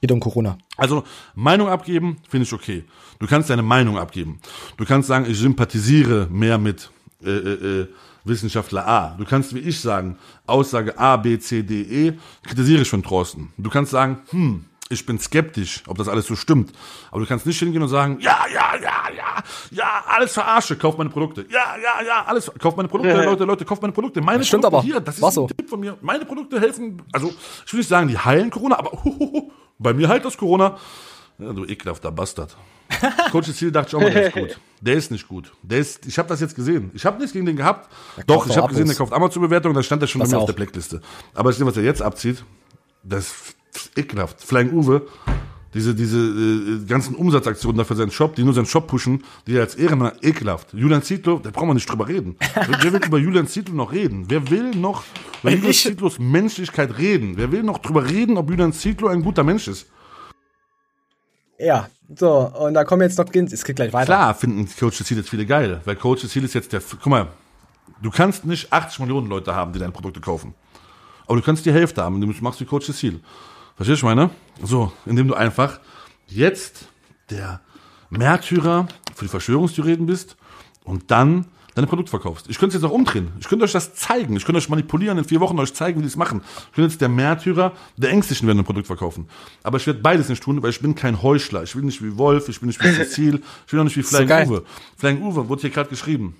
[0.01, 0.57] Geht um Corona.
[0.75, 2.83] Also Meinung abgeben finde ich okay.
[3.19, 4.41] Du kannst deine Meinung abgeben.
[4.75, 6.89] Du kannst sagen, ich sympathisiere mehr mit
[7.23, 7.87] äh, äh, äh
[8.23, 9.15] Wissenschaftler A.
[9.17, 10.17] Du kannst wie ich sagen,
[10.47, 12.13] Aussage A, B, C, D, E,
[12.43, 13.53] kritisiere ich von Thorsten.
[13.57, 16.71] Du kannst sagen, hm, ich bin skeptisch, ob das alles so stimmt.
[17.09, 20.97] Aber du kannst nicht hingehen und sagen, ja, ja, ja, ja, ja, alles verarsche, kauf
[20.97, 21.45] meine Produkte.
[21.49, 23.23] Ja, ja, ja, alles, kauf meine Produkte, ja.
[23.23, 24.21] Leute, Leute, kauf meine Produkte.
[24.21, 24.85] Meine das stimmt Produkte aber.
[24.85, 25.97] hier, das ist Was ein Tipp von mir.
[26.01, 27.33] Meine Produkte helfen, also
[27.65, 30.77] ich will nicht sagen, die heilen Corona, aber huhuhu, bei mir heilt das Corona.
[31.39, 32.55] Ja, du ekelhafter Bastard.
[33.31, 34.59] Coach Ziel dachte ich auch mal, der ist gut.
[34.83, 35.53] Der ist nicht gut.
[35.61, 36.89] Der ist, ich habe das jetzt gesehen.
[36.95, 37.87] Ich habe nichts gegen den gehabt.
[38.17, 40.47] Der Doch, ich habe gesehen, der kauft Amazon-Bewertung, da stand er schon bei mir auf
[40.47, 41.01] der Blackliste.
[41.35, 42.43] Aber ich sehe, was er jetzt abzieht,
[43.03, 43.31] das
[43.75, 44.41] ist ekelhaft.
[44.41, 45.05] Flying Uwe,
[45.73, 49.55] diese, diese äh, ganzen Umsatzaktionen da für seinen Shop, die nur seinen Shop pushen, die
[49.55, 50.73] er als Ehrenmann ekelhaft.
[50.73, 52.35] Julian Zietlow, da brauchen wir nicht drüber reden.
[52.81, 54.25] Wer will über Julian Zietlow noch reden?
[54.27, 55.03] Wer will noch
[55.41, 57.37] über Julian Zietlows Menschlichkeit reden?
[57.37, 59.87] Wer will noch drüber reden, ob Julian Zietlow ein guter Mensch ist?
[61.57, 64.05] Ja, so, und da kommen jetzt noch, es geht gleich weiter.
[64.05, 67.27] Klar finden Coach Ziel jetzt viele geil, weil Coach Ziel ist jetzt der, guck mal,
[68.01, 70.53] du kannst nicht 80 Millionen Leute haben, die deine Produkte kaufen.
[71.25, 73.21] Aber du kannst die Hälfte haben, indem du machst wie Coach Ziel.
[73.75, 74.29] Verstehst du, meine?
[74.63, 75.79] So, indem du einfach
[76.27, 76.87] jetzt
[77.29, 77.61] der
[78.09, 80.35] Märtyrer für die Verschwörungstheorien bist
[80.83, 81.45] und dann
[81.75, 82.49] deine Produkt verkaufst.
[82.49, 83.31] Ich könnte es jetzt auch umdrehen.
[83.39, 84.35] Ich könnte euch das zeigen.
[84.35, 86.41] Ich könnte euch manipulieren, in vier Wochen euch zeigen, wie die es machen.
[86.45, 89.27] Ich könnte jetzt der Märtyrer der Ängstlichen werden ein Produkt verkaufen.
[89.63, 91.63] Aber ich werde beides nicht tun, weil ich bin kein Heuchler.
[91.63, 94.03] Ich bin nicht wie Wolf, ich bin nicht wie Cecil, ich bin auch nicht wie
[94.03, 94.63] Flying so Uwe.
[94.97, 96.35] Flying Uwe wurde hier gerade geschrieben.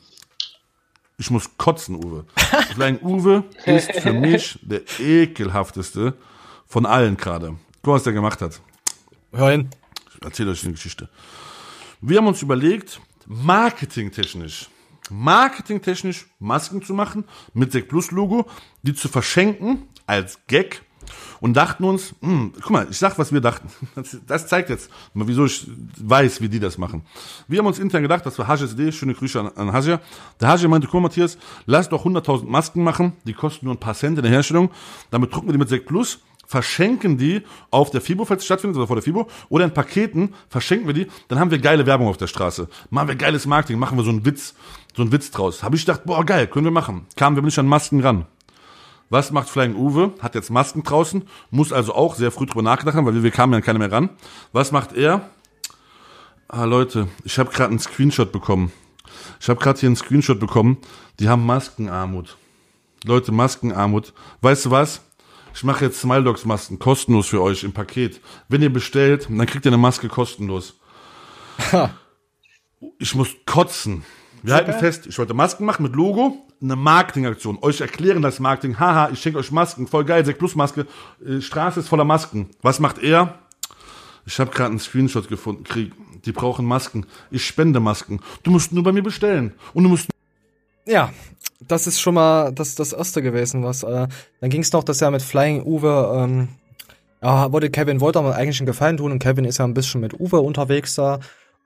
[1.18, 2.26] Ich muss kotzen, Uwe.
[2.74, 6.16] Flying Uwe ist für mich der ekelhafteste
[6.68, 7.56] von allen gerade.
[7.82, 8.60] Guck mal, was der gemacht hat.
[9.32, 9.70] Hör hin.
[10.14, 11.10] Ich erzähle euch eine Geschichte.
[12.02, 14.70] Wir haben uns überlegt, marketingtechnisch
[15.12, 18.48] marketingtechnisch Masken zu machen mit Sek Plus Logo,
[18.82, 20.84] die zu verschenken als Gag
[21.42, 23.70] und dachten uns, mh, hm, guck mal, ich sag, was wir dachten.
[23.96, 27.04] Das, das zeigt jetzt mal, wieso ich weiß, wie die das machen.
[27.48, 30.00] Wir haben uns intern gedacht, das war Hajas Idee, schöne Grüße an, an Haja.
[30.40, 33.80] Der Haja meinte, guck mal, Matthias, lass doch 100.000 Masken machen, die kosten nur ein
[33.80, 34.72] paar Cent in der Herstellung,
[35.10, 36.20] damit drucken wir die mit Sek Plus
[36.52, 40.34] verschenken die auf der FIBO, falls es stattfindet, oder vor der FIBO, oder in Paketen,
[40.50, 42.68] verschenken wir die, dann haben wir geile Werbung auf der Straße.
[42.90, 44.54] Machen wir geiles Marketing, machen wir so einen Witz,
[44.96, 45.64] so einen Witz draus.
[45.64, 47.06] Habe ich gedacht, boah, geil, können wir machen.
[47.16, 48.26] Kamen wir nicht an Masken ran.
[49.10, 50.14] Was macht Flying Uwe?
[50.22, 53.32] Hat jetzt Masken draußen, muss also auch sehr früh drüber nachgedacht haben, weil wir, wir
[53.32, 54.10] kamen ja keine mehr ran.
[54.54, 55.30] Was macht er?
[56.48, 58.72] Ah, Leute, ich habe gerade einen Screenshot bekommen.
[59.40, 60.78] Ich habe gerade hier einen Screenshot bekommen.
[61.20, 62.38] Die haben Maskenarmut.
[63.04, 64.14] Leute, Maskenarmut.
[64.42, 65.02] Weißt du was?
[65.54, 68.22] Ich mache jetzt Smile Dogs Masken kostenlos für euch im Paket.
[68.48, 70.80] Wenn ihr bestellt, dann kriegt ihr eine Maske kostenlos.
[73.00, 74.06] ich muss kotzen.
[74.44, 77.60] Wir halten fest, ich wollte Masken machen mit Logo, eine Marketingaktion.
[77.62, 78.80] Euch erklären das Marketing.
[78.80, 80.88] Haha, ich schenke euch Masken, voll geil, Sek Plus Maske.
[81.26, 82.50] Äh, Straße ist voller Masken.
[82.62, 83.40] Was macht er?
[84.26, 85.94] Ich habe gerade einen Screenshot gefunden, Krieg.
[86.26, 87.06] Die brauchen Masken.
[87.32, 88.20] Ich spende Masken.
[88.44, 89.54] Du musst nur bei mir bestellen.
[89.74, 90.10] Und du musst.
[90.86, 91.12] Ja,
[91.68, 93.84] das ist schon mal das, das erste gewesen, was.
[93.84, 94.08] Äh,
[94.40, 96.12] dann ging es noch, dass er mit Flying Uwe.
[96.16, 96.48] Ähm,
[97.22, 100.02] ja, wollte Kevin wollte aber eigentlich einen Gefallen tun und Kevin ist ja ein bisschen
[100.02, 101.20] mit Uwe unterwegs da.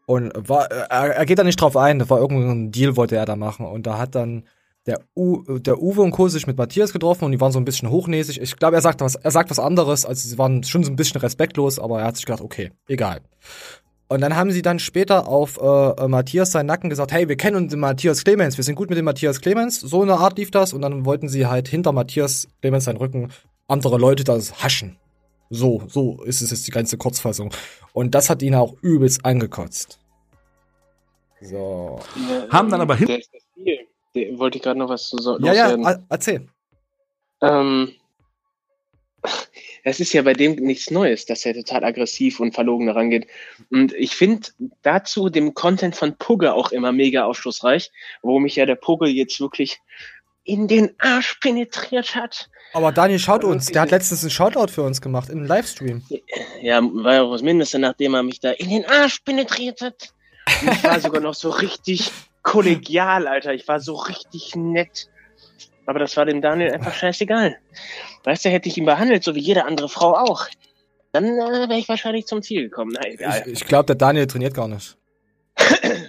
[0.06, 3.26] Und war, er, er geht da nicht drauf ein, das war irgendein Deal, wollte er
[3.26, 3.66] da machen.
[3.66, 4.44] Und da hat dann
[4.86, 6.28] der, U, der Uwe und Co.
[6.28, 8.40] sich mit Matthias getroffen und die waren so ein bisschen hochnäsig.
[8.40, 10.96] Ich glaube, er sagt was, er sagt was anderes, also sie waren schon so ein
[10.96, 13.22] bisschen respektlos, aber er hat sich gedacht, okay, egal.
[14.08, 17.70] Und dann haben sie dann später auf äh, Matthias seinen Nacken gesagt, hey, wir kennen
[17.70, 19.80] den Matthias Clemens, wir sind gut mit dem Matthias Clemens.
[19.80, 23.32] So eine Art lief das und dann wollten sie halt hinter Matthias Clemens seinen Rücken
[23.68, 24.98] andere Leute das haschen.
[25.50, 27.54] So, so ist es jetzt die ganze Kurzfassung.
[27.94, 30.00] Und das hat ihn auch übelst angekotzt.
[31.42, 32.00] So.
[32.50, 33.22] Haben dann aber hin
[34.38, 36.48] wollte ich gerade noch was zu so Ja, ja, erzähl.
[37.42, 37.94] Ähm,
[39.84, 43.28] es ist ja bei dem nichts Neues, dass er total aggressiv und verlogen daran geht.
[43.72, 44.48] Und ich finde
[44.82, 47.92] dazu den Content von Pugge auch immer mega aufschlussreich,
[48.22, 49.80] wo mich ja der Pugge jetzt wirklich
[50.44, 52.50] in den Arsch penetriert hat.
[52.76, 56.04] Aber Daniel schaut uns, der hat letztens einen Shoutout für uns gemacht, im Livestream.
[56.62, 60.10] Ja, war ja auch das Mindeste, nachdem er mich da in den Arsch penetriert hat.
[60.62, 62.12] Und ich war sogar noch so richtig
[62.42, 63.54] kollegial, Alter.
[63.54, 65.08] Ich war so richtig nett.
[65.86, 67.56] Aber das war dem Daniel einfach scheißegal.
[68.26, 70.48] Weißt du, hätte ich ihn behandelt, so wie jede andere Frau auch,
[71.14, 72.92] dann äh, wäre ich wahrscheinlich zum Ziel gekommen.
[72.94, 73.44] Na, egal.
[73.46, 74.98] Ich, ich glaube, der Daniel trainiert gar nicht.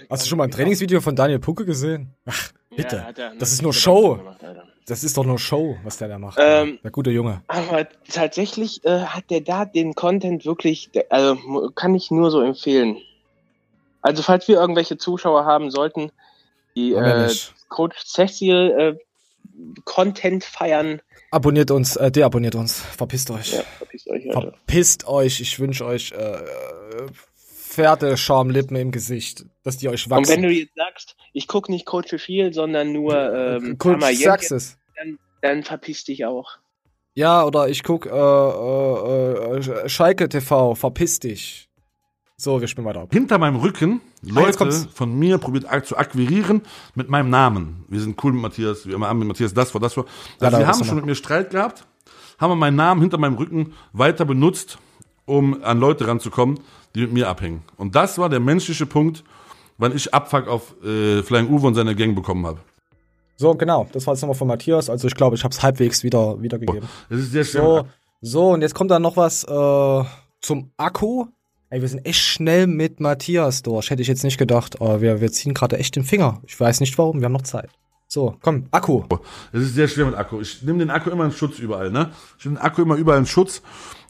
[0.09, 2.13] Hast du schon mal ein Trainingsvideo von Daniel Pucke gesehen?
[2.25, 3.05] Ach, bitte.
[3.17, 4.17] Ja, das ist nur Show.
[4.17, 4.41] Gemacht,
[4.87, 6.37] das ist doch nur Show, was der da macht.
[6.41, 7.41] Ähm, der gute Junge.
[7.47, 11.37] Aber tatsächlich äh, hat der da den Content wirklich, also
[11.75, 12.97] kann ich nur so empfehlen.
[14.01, 16.11] Also falls wir irgendwelche Zuschauer haben sollten,
[16.77, 17.29] die äh,
[17.67, 21.01] Coach Cecil äh, Content feiern.
[21.31, 22.79] Abonniert uns, äh, deabonniert uns.
[22.79, 23.53] Verpisst euch.
[23.53, 24.53] Ja, verpisst euch, Alter.
[24.53, 25.41] Verpisst euch.
[25.41, 26.37] Ich wünsche euch äh,
[27.77, 30.23] Pferdeschamlippen im Gesicht, dass die euch wachsen.
[30.23, 34.51] Und wenn du jetzt sagst, ich gucke nicht Coach viel, sondern nur ähm, Coach sagst
[34.51, 34.79] es.
[34.95, 36.57] Dann, dann verpiss dich auch.
[37.13, 41.69] Ja, oder ich guck äh, äh, äh, Schalke TV, verpiss dich.
[42.35, 43.09] So, wir spielen weiter ab.
[43.11, 46.63] Hinter meinem Rücken ah, Leute von mir probiert zu akquirieren
[46.95, 47.85] mit meinem Namen.
[47.89, 50.05] Wir sind cool mit Matthias, wir haben mit Matthias das vor, das vor.
[50.39, 51.85] Also ja, wir haben schon mit mir Streit gehabt,
[52.39, 54.79] haben meinen Namen hinter meinem Rücken weiter benutzt,
[55.25, 56.59] um an Leute ranzukommen,
[56.97, 57.63] die mit mir abhängen.
[57.77, 59.23] Und das war der menschliche Punkt,
[59.77, 62.59] wann ich Abfuck auf äh, Flying Uwe und seine Gang bekommen habe.
[63.37, 63.87] So, genau.
[63.91, 64.89] Das war jetzt nochmal von Matthias.
[64.89, 66.89] Also ich glaube, ich habe es halbwegs wieder wiedergegeben.
[67.09, 67.61] Das ist sehr schön.
[67.61, 67.87] So,
[68.21, 70.03] so, und jetzt kommt dann noch was äh,
[70.41, 71.27] zum Akku.
[71.69, 73.91] Ey, wir sind echt schnell mit Matthias durch.
[73.91, 74.81] Hätte ich jetzt nicht gedacht.
[74.81, 76.41] Aber wir, wir ziehen gerade echt den Finger.
[76.47, 77.69] Ich weiß nicht warum, wir haben noch Zeit.
[78.07, 79.03] So, komm, Akku.
[79.51, 80.39] Es ist sehr schwer mit Akku.
[80.39, 82.11] Ich nehme den Akku immer in Schutz überall, ne?
[82.39, 83.61] Ich nehme den Akku immer überall in Schutz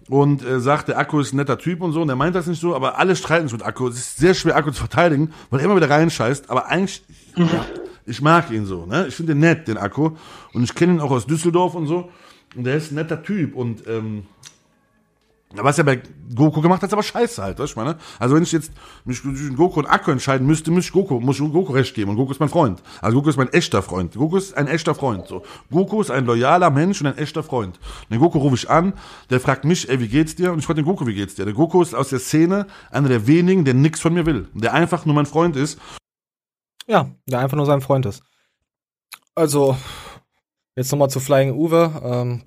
[0.09, 2.01] und äh, sagt, der Akku ist ein netter Typ und so.
[2.01, 3.87] Und er meint das nicht so, aber alle streiten sich mit Akku.
[3.87, 6.49] Es ist sehr schwer, Akku zu verteidigen, weil er immer wieder reinscheißt.
[6.49, 7.03] Aber eigentlich,
[7.35, 7.65] ja,
[8.05, 9.07] ich mag ihn so, ne?
[9.07, 10.11] Ich finde den nett, den Akku.
[10.53, 12.09] Und ich kenne ihn auch aus Düsseldorf und so.
[12.55, 13.55] Und der ist ein netter Typ.
[13.55, 14.23] Und ähm,
[15.55, 16.01] was er bei
[16.35, 17.97] Goku gemacht hat, ist aber scheiße halt, weißt du, meine?
[18.19, 18.71] Also wenn ich jetzt
[19.05, 22.11] mich zwischen Goku und Akku entscheiden müsste, muss ich Goku, muss ich Goku recht geben.
[22.11, 22.83] Und Goku ist mein Freund.
[23.01, 24.13] Also Goku ist mein echter Freund.
[24.13, 25.43] Goku ist ein echter Freund, so.
[25.71, 27.77] Goku ist ein loyaler Mensch und ein echter Freund.
[27.77, 28.93] Und den Goku rufe ich an,
[29.29, 30.51] der fragt mich, ey, wie geht's dir?
[30.51, 31.45] Und ich frage den Goku, wie geht's dir?
[31.45, 34.49] Der Goku ist aus der Szene einer der wenigen, der nichts von mir will.
[34.53, 35.79] Der einfach nur mein Freund ist.
[36.87, 38.21] Ja, der einfach nur sein Freund ist.
[39.33, 39.77] Also,
[40.75, 42.01] jetzt nochmal zu Flying Uwe.
[42.03, 42.43] Ähm,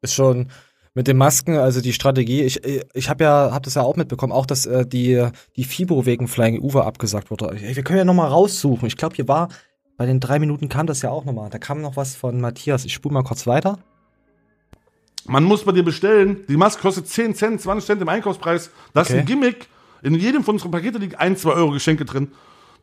[0.00, 0.50] ist schon,
[0.94, 2.60] mit den Masken, also die Strategie, ich,
[2.94, 6.28] ich habe ja, hab das ja auch mitbekommen, auch dass äh, die, die FIBO wegen
[6.28, 7.52] Flying Uwe abgesagt wurde.
[7.60, 8.86] Wir können ja nochmal raussuchen.
[8.86, 9.48] Ich glaube, hier war,
[9.96, 11.50] bei den drei Minuten kam das ja auch nochmal.
[11.50, 12.84] Da kam noch was von Matthias.
[12.84, 13.78] Ich spule mal kurz weiter.
[15.26, 16.44] Man muss bei dir bestellen.
[16.48, 18.70] Die Maske kostet 10 Cent, 20 Cent im Einkaufspreis.
[18.92, 19.16] Das okay.
[19.16, 19.68] ist ein Gimmick.
[20.02, 22.32] In jedem von unseren Paketen liegen 1, 2 Euro Geschenke drin.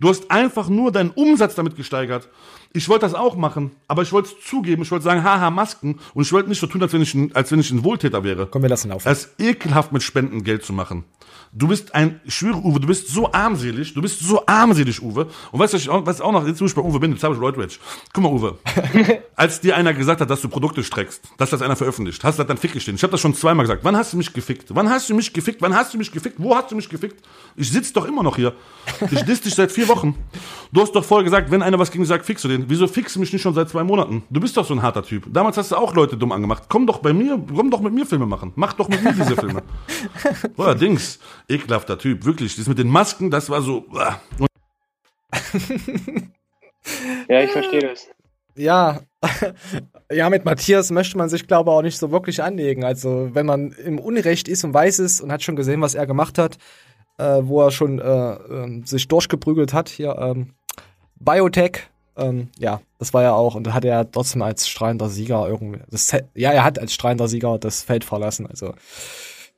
[0.01, 2.27] Du hast einfach nur deinen Umsatz damit gesteigert.
[2.73, 4.81] Ich wollte das auch machen, aber ich wollte es zugeben.
[4.81, 5.99] Ich wollte sagen, haha, Masken.
[6.15, 8.23] Und ich wollte nicht so tun, als wenn ich ein, als wenn ich ein Wohltäter
[8.23, 8.47] wäre.
[8.47, 9.05] Komm, wir lassen auf.
[9.05, 11.03] Es ist ekelhaft, mit Spenden Geld zu machen.
[11.53, 15.27] Du bist ein, ich schwöre, Uwe, du bist so armselig, du bist so armselig, Uwe.
[15.51, 17.11] Und weißt du, was ich auch, was auch noch, jetzt wo ich bei Uwe bin,
[17.11, 17.77] jetzt habe ich Lloyd Rage.
[18.13, 18.57] Guck mal, Uwe.
[19.35, 22.43] als dir einer gesagt hat, dass du Produkte streckst, dass das einer veröffentlicht, hast du
[22.43, 22.95] das dann fick gestehen.
[22.95, 23.83] Ich habe das schon zweimal gesagt.
[23.83, 24.73] Wann hast du mich gefickt?
[24.73, 25.61] Wann hast du mich gefickt?
[25.61, 26.37] Wann hast du mich gefickt?
[26.37, 27.21] Wo hast du mich gefickt?
[27.57, 28.53] Ich sitze doch immer noch hier.
[29.11, 29.90] Ich disst dich seit vier Wochen.
[30.73, 32.69] Du hast doch vorher gesagt, wenn einer was gegen sagt, fixst du den.
[32.69, 34.23] Wieso fixst du mich nicht schon seit zwei Monaten?
[34.29, 35.25] Du bist doch so ein harter Typ.
[35.31, 36.63] Damals hast du auch Leute dumm angemacht.
[36.69, 38.53] Komm doch bei mir, komm doch mit mir Filme machen.
[38.55, 39.63] Mach doch mit mir diese Filme.
[40.55, 41.19] Boah, Dings.
[41.49, 42.23] Ekelhafter Typ.
[42.25, 42.55] Wirklich.
[42.55, 43.85] Das mit den Masken, das war so.
[47.27, 48.07] ja, ich verstehe das.
[48.55, 49.01] Ja,
[50.11, 52.83] Ja, mit Matthias möchte man sich, glaube ich, auch nicht so wirklich anlegen.
[52.83, 56.05] Also, wenn man im Unrecht ist und weiß es und hat schon gesehen, was er
[56.05, 56.57] gemacht hat,
[57.21, 60.53] äh, wo er schon äh, äh, sich durchgeprügelt hat, hier, ähm,
[61.19, 65.47] Biotech, ähm, ja, das war ja auch, und da hat er trotzdem als strahlender Sieger
[65.47, 68.73] irgendwie, das, ja, er hat als strahlender Sieger das Feld verlassen, also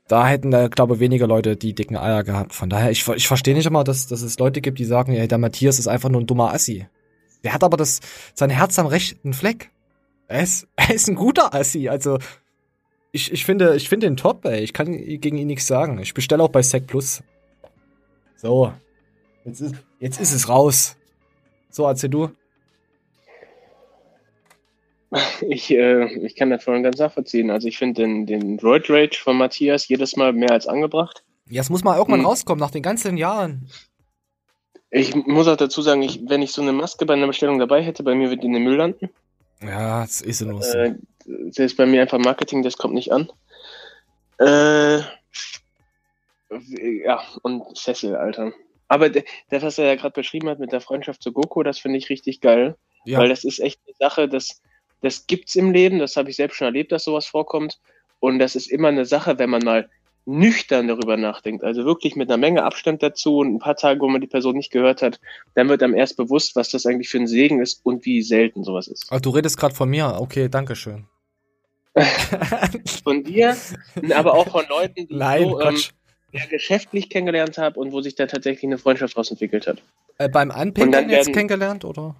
[0.08, 2.54] da hätten da, glaube ich, weniger Leute die dicken Eier gehabt.
[2.54, 5.30] Von daher, ich, ich verstehe nicht immer, dass, dass es Leute gibt, die sagen, ey,
[5.30, 6.86] der Matthias ist einfach nur ein dummer Assi.
[7.46, 8.02] Der hat aber das,
[8.34, 9.72] sein Herz am rechten Fleck.
[10.28, 12.20] Er ist, er ist ein guter Assi, also
[13.14, 14.60] ich, ich finde, ich finde ihn top, ey.
[14.60, 16.00] Ich kann gegen ihn nichts sagen.
[16.00, 17.24] Ich bestelle auch bei Sec Plus.
[18.44, 18.74] So.
[19.46, 20.98] Jetzt ist, jetzt ist es raus.
[21.70, 22.30] So, erzähl du.
[25.42, 27.52] Ich, äh, ich kann das voll und ganz nachvollziehen.
[27.52, 31.24] Also ich finde den, den Droid Rage von Matthias jedes Mal mehr als angebracht.
[31.50, 32.26] Ja, es muss mal irgendwann hm.
[32.26, 33.70] rauskommen, nach den ganzen Jahren.
[34.90, 37.84] Ich muss auch dazu sagen, ich, wenn ich so eine Maske bei einer Bestellung dabei
[37.84, 39.10] hätte, bei mir wird die in den Müll landen.
[39.62, 40.50] Ja, das ist so.
[40.50, 43.30] Äh, das ist bei mir einfach Marketing, das kommt nicht an.
[44.40, 45.04] Äh,
[47.06, 48.54] ja, und Cecil, Alter.
[48.88, 51.98] Aber das, was er ja gerade beschrieben hat mit der Freundschaft zu Goku, das finde
[51.98, 52.76] ich richtig geil.
[53.06, 53.20] Ja.
[53.20, 54.62] Weil das ist echt eine Sache, das,
[55.02, 57.80] das gibt's im Leben, das habe ich selbst schon erlebt, dass sowas vorkommt.
[58.20, 59.90] Und das ist immer eine Sache, wenn man mal
[60.26, 64.08] nüchtern darüber nachdenkt, also wirklich mit einer Menge Abstand dazu und ein paar Tage, wo
[64.08, 65.20] man die Person nicht gehört hat,
[65.54, 68.64] dann wird einem erst bewusst, was das eigentlich für ein Segen ist und wie selten
[68.64, 69.12] sowas ist.
[69.12, 71.08] Also du redest gerade von mir, okay, danke schön.
[73.04, 73.56] von dir,
[74.16, 75.78] aber auch von Leuten, die Nein, so, ähm,
[76.34, 79.82] ja, geschäftlich kennengelernt habe und wo sich da tatsächlich eine Freundschaft draus entwickelt hat.
[80.18, 82.16] Äh, beim Anpinkeln jetzt kennengelernt, oder?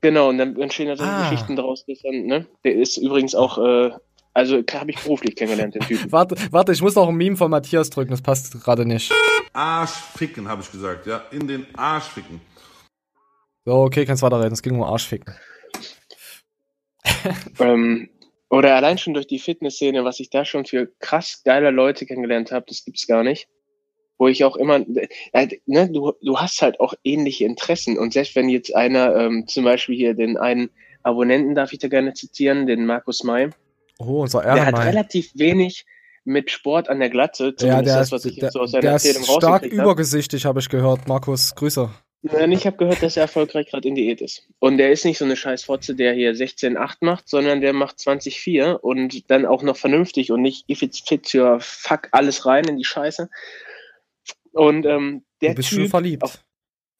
[0.00, 1.28] Genau, und dann entstehen da so ah.
[1.28, 1.84] Geschichten daraus.
[1.86, 2.46] Ne?
[2.64, 3.90] Der ist übrigens auch, äh,
[4.32, 6.10] also habe ich beruflich kennengelernt, den Typen.
[6.12, 9.12] warte, warte, ich muss noch ein Meme von Matthias drücken, das passt gerade nicht.
[9.52, 11.22] Arsch ficken, habe ich gesagt, ja.
[11.30, 12.40] In den Arsch ficken.
[13.64, 15.34] So, okay, kannst weiterreden, es ging um Arsch ficken.
[17.58, 18.08] ähm,
[18.54, 22.52] oder allein schon durch die Fitnessszene, was ich da schon für krass geile Leute kennengelernt
[22.52, 23.48] habe, das gibt's gar nicht.
[24.16, 24.76] Wo ich auch immer,
[25.32, 27.98] äh, ne, du, du hast halt auch ähnliche Interessen.
[27.98, 30.70] Und selbst wenn jetzt einer, ähm, zum Beispiel hier den einen
[31.02, 33.50] Abonnenten, darf ich da gerne zitieren, den Markus May.
[33.98, 35.84] Oh, unser Der hat relativ wenig
[36.22, 38.70] mit Sport an der Glatze, zumindest ja, der das, was ich der, jetzt so aus
[38.70, 41.08] seiner der Erzählung ist stark übergesichtig, habe ich gehört.
[41.08, 41.90] Markus, Grüße.
[42.26, 44.48] Ich habe gehört, dass er erfolgreich gerade in Diät ist.
[44.58, 47.98] Und der ist nicht so eine scheiß Fotze, der hier 16,8 macht, sondern der macht
[47.98, 52.64] 20,4 und dann auch noch vernünftig und nicht if it's fit für fuck alles rein
[52.64, 53.28] in die Scheiße.
[54.52, 56.22] Und ähm, der du bist typ, schon verliebt.
[56.22, 56.42] Auf,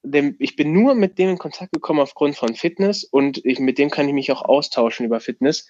[0.02, 3.78] dem, ich bin nur mit dem in Kontakt gekommen aufgrund von Fitness und ich, mit
[3.78, 5.66] dem kann ich mich auch austauschen über Fitness.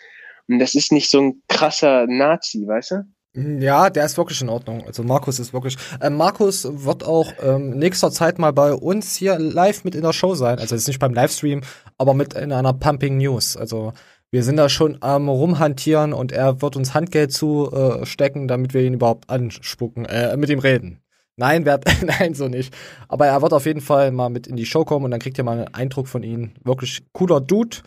[0.49, 3.14] Und das ist nicht so ein krasser Nazi, weißt du?
[3.37, 4.85] Ja, der ist wirklich in Ordnung.
[4.87, 5.77] Also Markus ist wirklich.
[6.01, 10.13] Äh, Markus wird auch ähm, nächster Zeit mal bei uns hier live mit in der
[10.13, 10.61] Show sein.
[10.61, 11.63] Also jetzt nicht beim Livestream,
[11.99, 13.57] aber mit in einer Pumping News.
[13.57, 13.93] Also
[14.31, 18.83] wir sind da schon am rumhantieren und er wird uns Handgeld zustecken, äh, damit wir
[18.83, 21.01] ihn überhaupt anspucken, äh, mit ihm reden.
[21.37, 22.73] Nein, wer, nein, so nicht.
[23.09, 25.39] Aber er wird auf jeden Fall mal mit in die Show kommen und dann kriegt
[25.39, 26.53] ihr mal einen Eindruck von ihm.
[26.63, 27.79] Wirklich cooler Dude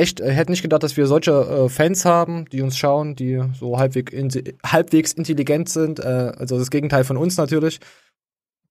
[0.00, 3.40] echt, äh, hätte nicht gedacht, dass wir solche äh, Fans haben, die uns schauen, die
[3.58, 4.30] so halbwegs, in,
[4.64, 6.00] halbwegs intelligent sind.
[6.00, 7.78] Äh, also das Gegenteil von uns natürlich.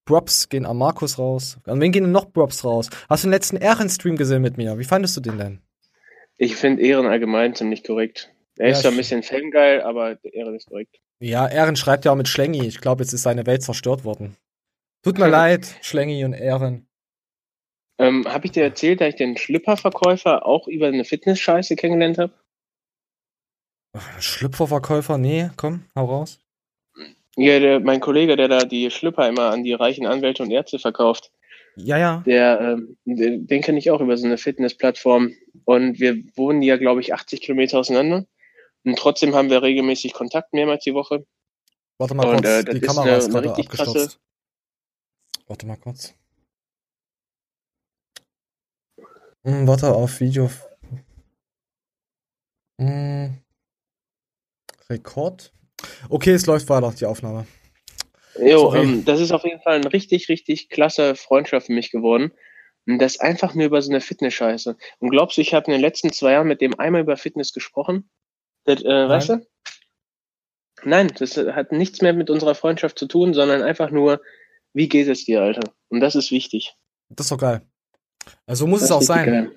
[0.06, 1.60] Props gehen an Markus raus.
[1.66, 2.90] An wen gehen denn noch Props raus?
[3.08, 4.80] Hast du den letzten Ehrenstream gesehen mit mir?
[4.80, 5.62] Wie fandest du den denn?
[6.38, 8.32] Ich finde Ehren allgemein ziemlich korrekt.
[8.58, 11.00] Er ja, ist ja ein bisschen fangeil, aber Ehren ist korrekt.
[11.20, 12.66] Ja, Ehren schreibt ja auch mit Schlengi.
[12.66, 14.36] Ich glaube, jetzt ist seine Welt zerstört worden.
[15.04, 16.89] Tut mir leid, Schlengi und Ehren.
[18.00, 22.34] Ähm, habe ich dir erzählt, dass ich den Schlüpperverkäufer auch über eine Fitness-Scheiße kennengelernt habe?
[24.20, 25.18] Schlüpferverkäufer?
[25.18, 26.40] Nee, komm, hau raus.
[27.36, 30.80] Ja, der, mein Kollege, der da die Schlüpper immer an die reichen Anwälte und Ärzte
[30.80, 31.32] verkauft.
[31.76, 32.24] Ja, ja.
[32.26, 35.34] Der, ähm, den, den kenne ich auch über so eine Fitnessplattform.
[35.66, 38.26] Und wir wohnen ja, glaube ich, 80 Kilometer auseinander.
[38.84, 41.26] Und trotzdem haben wir regelmäßig Kontakt mehrmals die Woche.
[41.98, 43.94] Warte mal und, kurz, äh, die Kamera eine, ist gerade abgestürzt.
[43.94, 44.18] Krasse...
[45.48, 46.14] Warte mal kurz.
[49.44, 50.50] Hm, warte auf Video.
[52.80, 53.38] Hm.
[54.90, 55.54] Rekord.
[56.10, 57.46] Okay, es läuft weiter, die Aufnahme.
[58.38, 62.32] Jo, ähm, das ist auf jeden Fall eine richtig, richtig klasse Freundschaft für mich geworden.
[62.88, 64.78] Und das einfach nur über so eine Fitness-Scheiße.
[65.00, 67.54] Und glaubst du, ich habe in den letzten zwei Jahren mit dem einmal über Fitness
[67.54, 68.10] gesprochen?
[68.64, 69.48] Das, äh, weißt du?
[70.84, 74.22] Nein, das hat nichts mehr mit unserer Freundschaft zu tun, sondern einfach nur,
[74.74, 75.74] wie geht es dir, Alter?
[75.90, 76.76] Und das ist wichtig.
[77.10, 77.69] Das ist doch geil.
[78.46, 79.26] Also so muss das es auch sein.
[79.26, 79.52] Geil.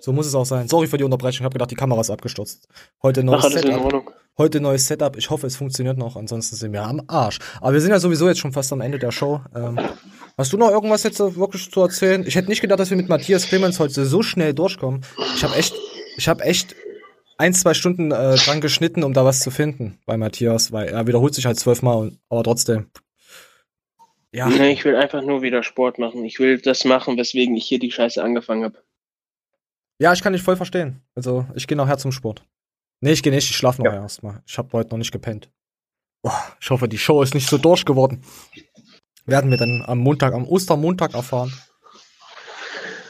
[0.00, 0.68] So muss es auch sein.
[0.68, 1.40] Sorry für die Unterbrechung.
[1.40, 2.68] Ich habe gedacht, die Kamera ist abgestürzt.
[3.02, 4.14] Heute neues Ach, Setup.
[4.36, 5.16] Heute neues Setup.
[5.16, 6.14] Ich hoffe, es funktioniert noch.
[6.16, 7.40] Ansonsten sind wir am Arsch.
[7.60, 9.40] Aber wir sind ja sowieso jetzt schon fast am Ende der Show.
[9.54, 9.78] Ähm,
[10.36, 12.24] hast du noch irgendwas jetzt wirklich zu erzählen?
[12.26, 15.00] Ich hätte nicht gedacht, dass wir mit Matthias Clemens heute so schnell durchkommen.
[15.34, 15.74] Ich habe echt,
[16.16, 16.76] ich habe echt
[17.36, 21.06] ein, zwei Stunden äh, dran geschnitten, um da was zu finden bei Matthias, weil er
[21.06, 22.86] wiederholt sich halt zwölfmal, aber trotzdem.
[24.32, 24.48] Ja.
[24.48, 26.24] Nee, ich will einfach nur wieder Sport machen.
[26.24, 28.82] Ich will das machen, weswegen ich hier die Scheiße angefangen habe.
[30.00, 31.02] Ja, ich kann dich voll verstehen.
[31.14, 32.44] Also, ich gehe nachher zum Sport.
[33.00, 34.02] Nee, ich gehe nicht, ich schlafe noch ja.
[34.02, 34.42] erstmal.
[34.46, 35.50] Ich habe heute noch nicht gepennt.
[36.22, 38.22] Boah, ich hoffe, die Show ist nicht so durch geworden.
[39.24, 41.52] Werden wir dann am Montag, am Ostermontag erfahren.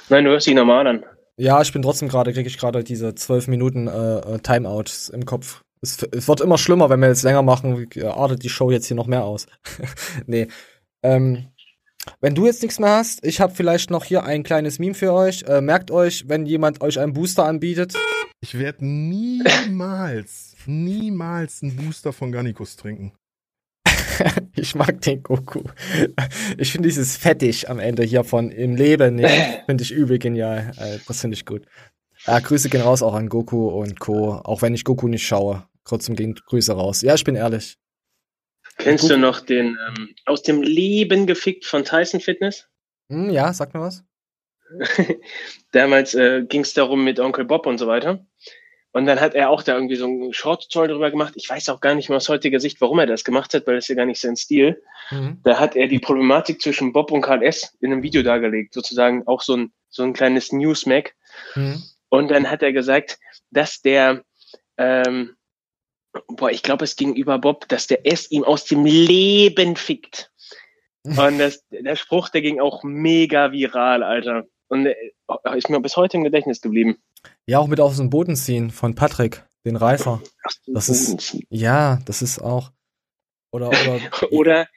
[0.09, 1.05] Nein, du hörst dich normal an.
[1.37, 5.25] Ja, ich bin trotzdem gerade, kriege ich gerade diese zwölf Minuten äh, äh Timeout im
[5.25, 5.63] Kopf.
[5.81, 8.97] Es, es, wird immer schlimmer, wenn wir jetzt länger machen, artet die Show jetzt hier
[8.97, 9.47] noch mehr aus.
[10.27, 10.49] nee.
[11.03, 11.49] Ähm,
[12.21, 15.13] wenn du jetzt nichts mehr hast, ich habe vielleicht noch hier ein kleines Meme für
[15.13, 15.43] euch.
[15.45, 17.95] Äh, merkt euch, wenn jemand euch einen Booster anbietet.
[18.41, 23.13] Ich werde niemals, niemals einen Booster von Garnicus trinken.
[24.57, 25.63] ich mag den Goku.
[26.57, 29.29] Ich finde dieses Fettig am Ende hier von im Leben nicht.
[29.67, 30.73] Finde ich übel genial.
[30.77, 31.67] Äh, das finde ich gut.
[32.27, 34.33] Ja, Grüße gehen raus auch an Goku und Co.
[34.33, 35.65] Auch wenn ich Goku nicht schaue.
[35.85, 37.03] Trotzdem gehen Grüße raus.
[37.03, 37.79] Ja, ich bin ehrlich.
[38.79, 42.69] Kennst du noch den ähm, aus dem Leben gefickt von Tyson Fitness?
[43.11, 44.05] Hm, ja, sag mir was.
[45.73, 48.25] Damals äh, ging es darum mit Onkel Bob und so weiter.
[48.93, 51.35] Und dann hat er auch da irgendwie so einen Short-Zoll drüber gemacht.
[51.37, 53.75] Ich weiß auch gar nicht mehr aus heutiger Sicht, warum er das gemacht hat, weil
[53.77, 54.83] das ist ja gar nicht sein Stil.
[55.11, 55.41] Mhm.
[55.45, 57.77] Da hat er die Problematik zwischen Bob und Karl S.
[57.81, 61.15] in einem Video dargelegt, sozusagen auch so ein, so ein kleines Newsmack.
[61.55, 61.83] Mhm.
[62.09, 63.19] Und dann hat er gesagt,
[63.51, 64.23] dass der,
[64.79, 65.37] ähm,
[66.27, 70.31] boah, ich glaube, es ging über Bob, dass der S ihm aus dem Leben fickt.
[71.05, 74.45] Und das, der Spruch, der ging auch mega viral, Alter.
[74.69, 74.95] Und äh,
[75.57, 76.99] ist mir bis heute im Gedächtnis geblieben.
[77.47, 80.23] Ja, auch mit auf dem Boden ziehen von Patrick, den Reifer.
[80.67, 82.73] Das ist, ja, das ist auch.
[83.51, 84.01] Oder, oder,
[84.31, 84.69] oder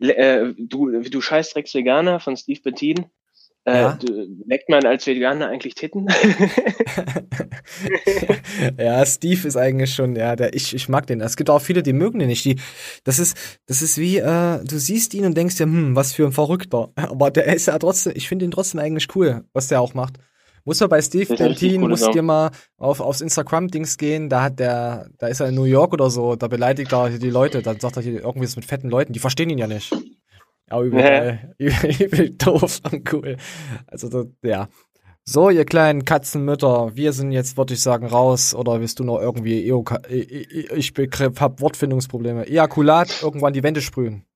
[0.00, 3.06] äh, du, du Scheißdrecks Veganer von Steve Bettin.
[3.66, 3.98] Äh, ja?
[4.46, 6.06] Leckt man als Veganer eigentlich Titten?
[8.78, 11.22] ja, Steve ist eigentlich schon, ja, der, ich, ich mag den.
[11.22, 12.44] Es gibt auch viele, die mögen den nicht.
[12.44, 12.56] Die,
[13.04, 16.26] das ist, das ist wie, äh, du siehst ihn und denkst dir, hm, was für
[16.26, 16.90] ein Verrückter.
[16.96, 20.18] Aber der ist ja trotzdem, ich finde ihn trotzdem eigentlich cool, was der auch macht.
[20.66, 24.58] Muss man bei Steve Bentin, cool musst dir mal auf, aufs Instagram-Dings gehen, da hat
[24.58, 27.80] der, da ist er in New York oder so, da beleidigt er die Leute, dann
[27.80, 29.94] sagt er hier irgendwas mit fetten Leuten, die verstehen ihn ja nicht.
[30.70, 31.54] Ja, übel, geil.
[31.58, 33.36] übel, doof und cool.
[33.86, 34.68] Also, das, ja.
[35.26, 38.54] So, ihr kleinen Katzenmütter, wir sind jetzt, würde ich sagen, raus.
[38.54, 42.46] Oder willst du noch irgendwie, Eoka ich begriff, hab Wortfindungsprobleme.
[42.46, 44.26] Ejakulat, irgendwann die Wände sprühen.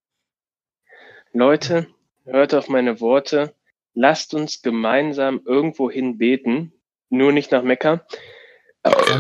[1.33, 1.89] Leute,
[2.25, 3.55] hört auf meine Worte.
[3.93, 6.73] Lasst uns gemeinsam irgendwo hin beten.
[7.11, 8.07] Nur nicht nach Mekka.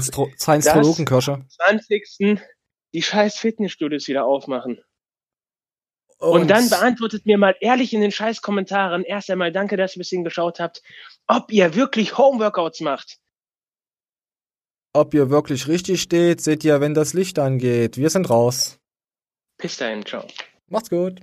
[0.01, 1.45] Science-Theologenkirsche.
[1.49, 2.41] 20.
[2.95, 4.81] die scheiß Fitnessstudios wieder aufmachen.
[6.19, 9.93] Und, und, dann beantwortet mir mal ehrlich in den scheiß Kommentaren erst einmal danke, dass
[9.93, 10.83] ihr bis bisschen geschaut habt,
[11.29, 13.19] ob ihr wirklich Homeworkouts macht.
[14.93, 17.99] Ob ihr wirklich richtig steht, seht ihr, wenn das Licht angeht.
[17.99, 18.81] Wir sind raus.
[19.59, 20.27] Bis dahin, ciao.
[20.69, 21.21] Macht's gut.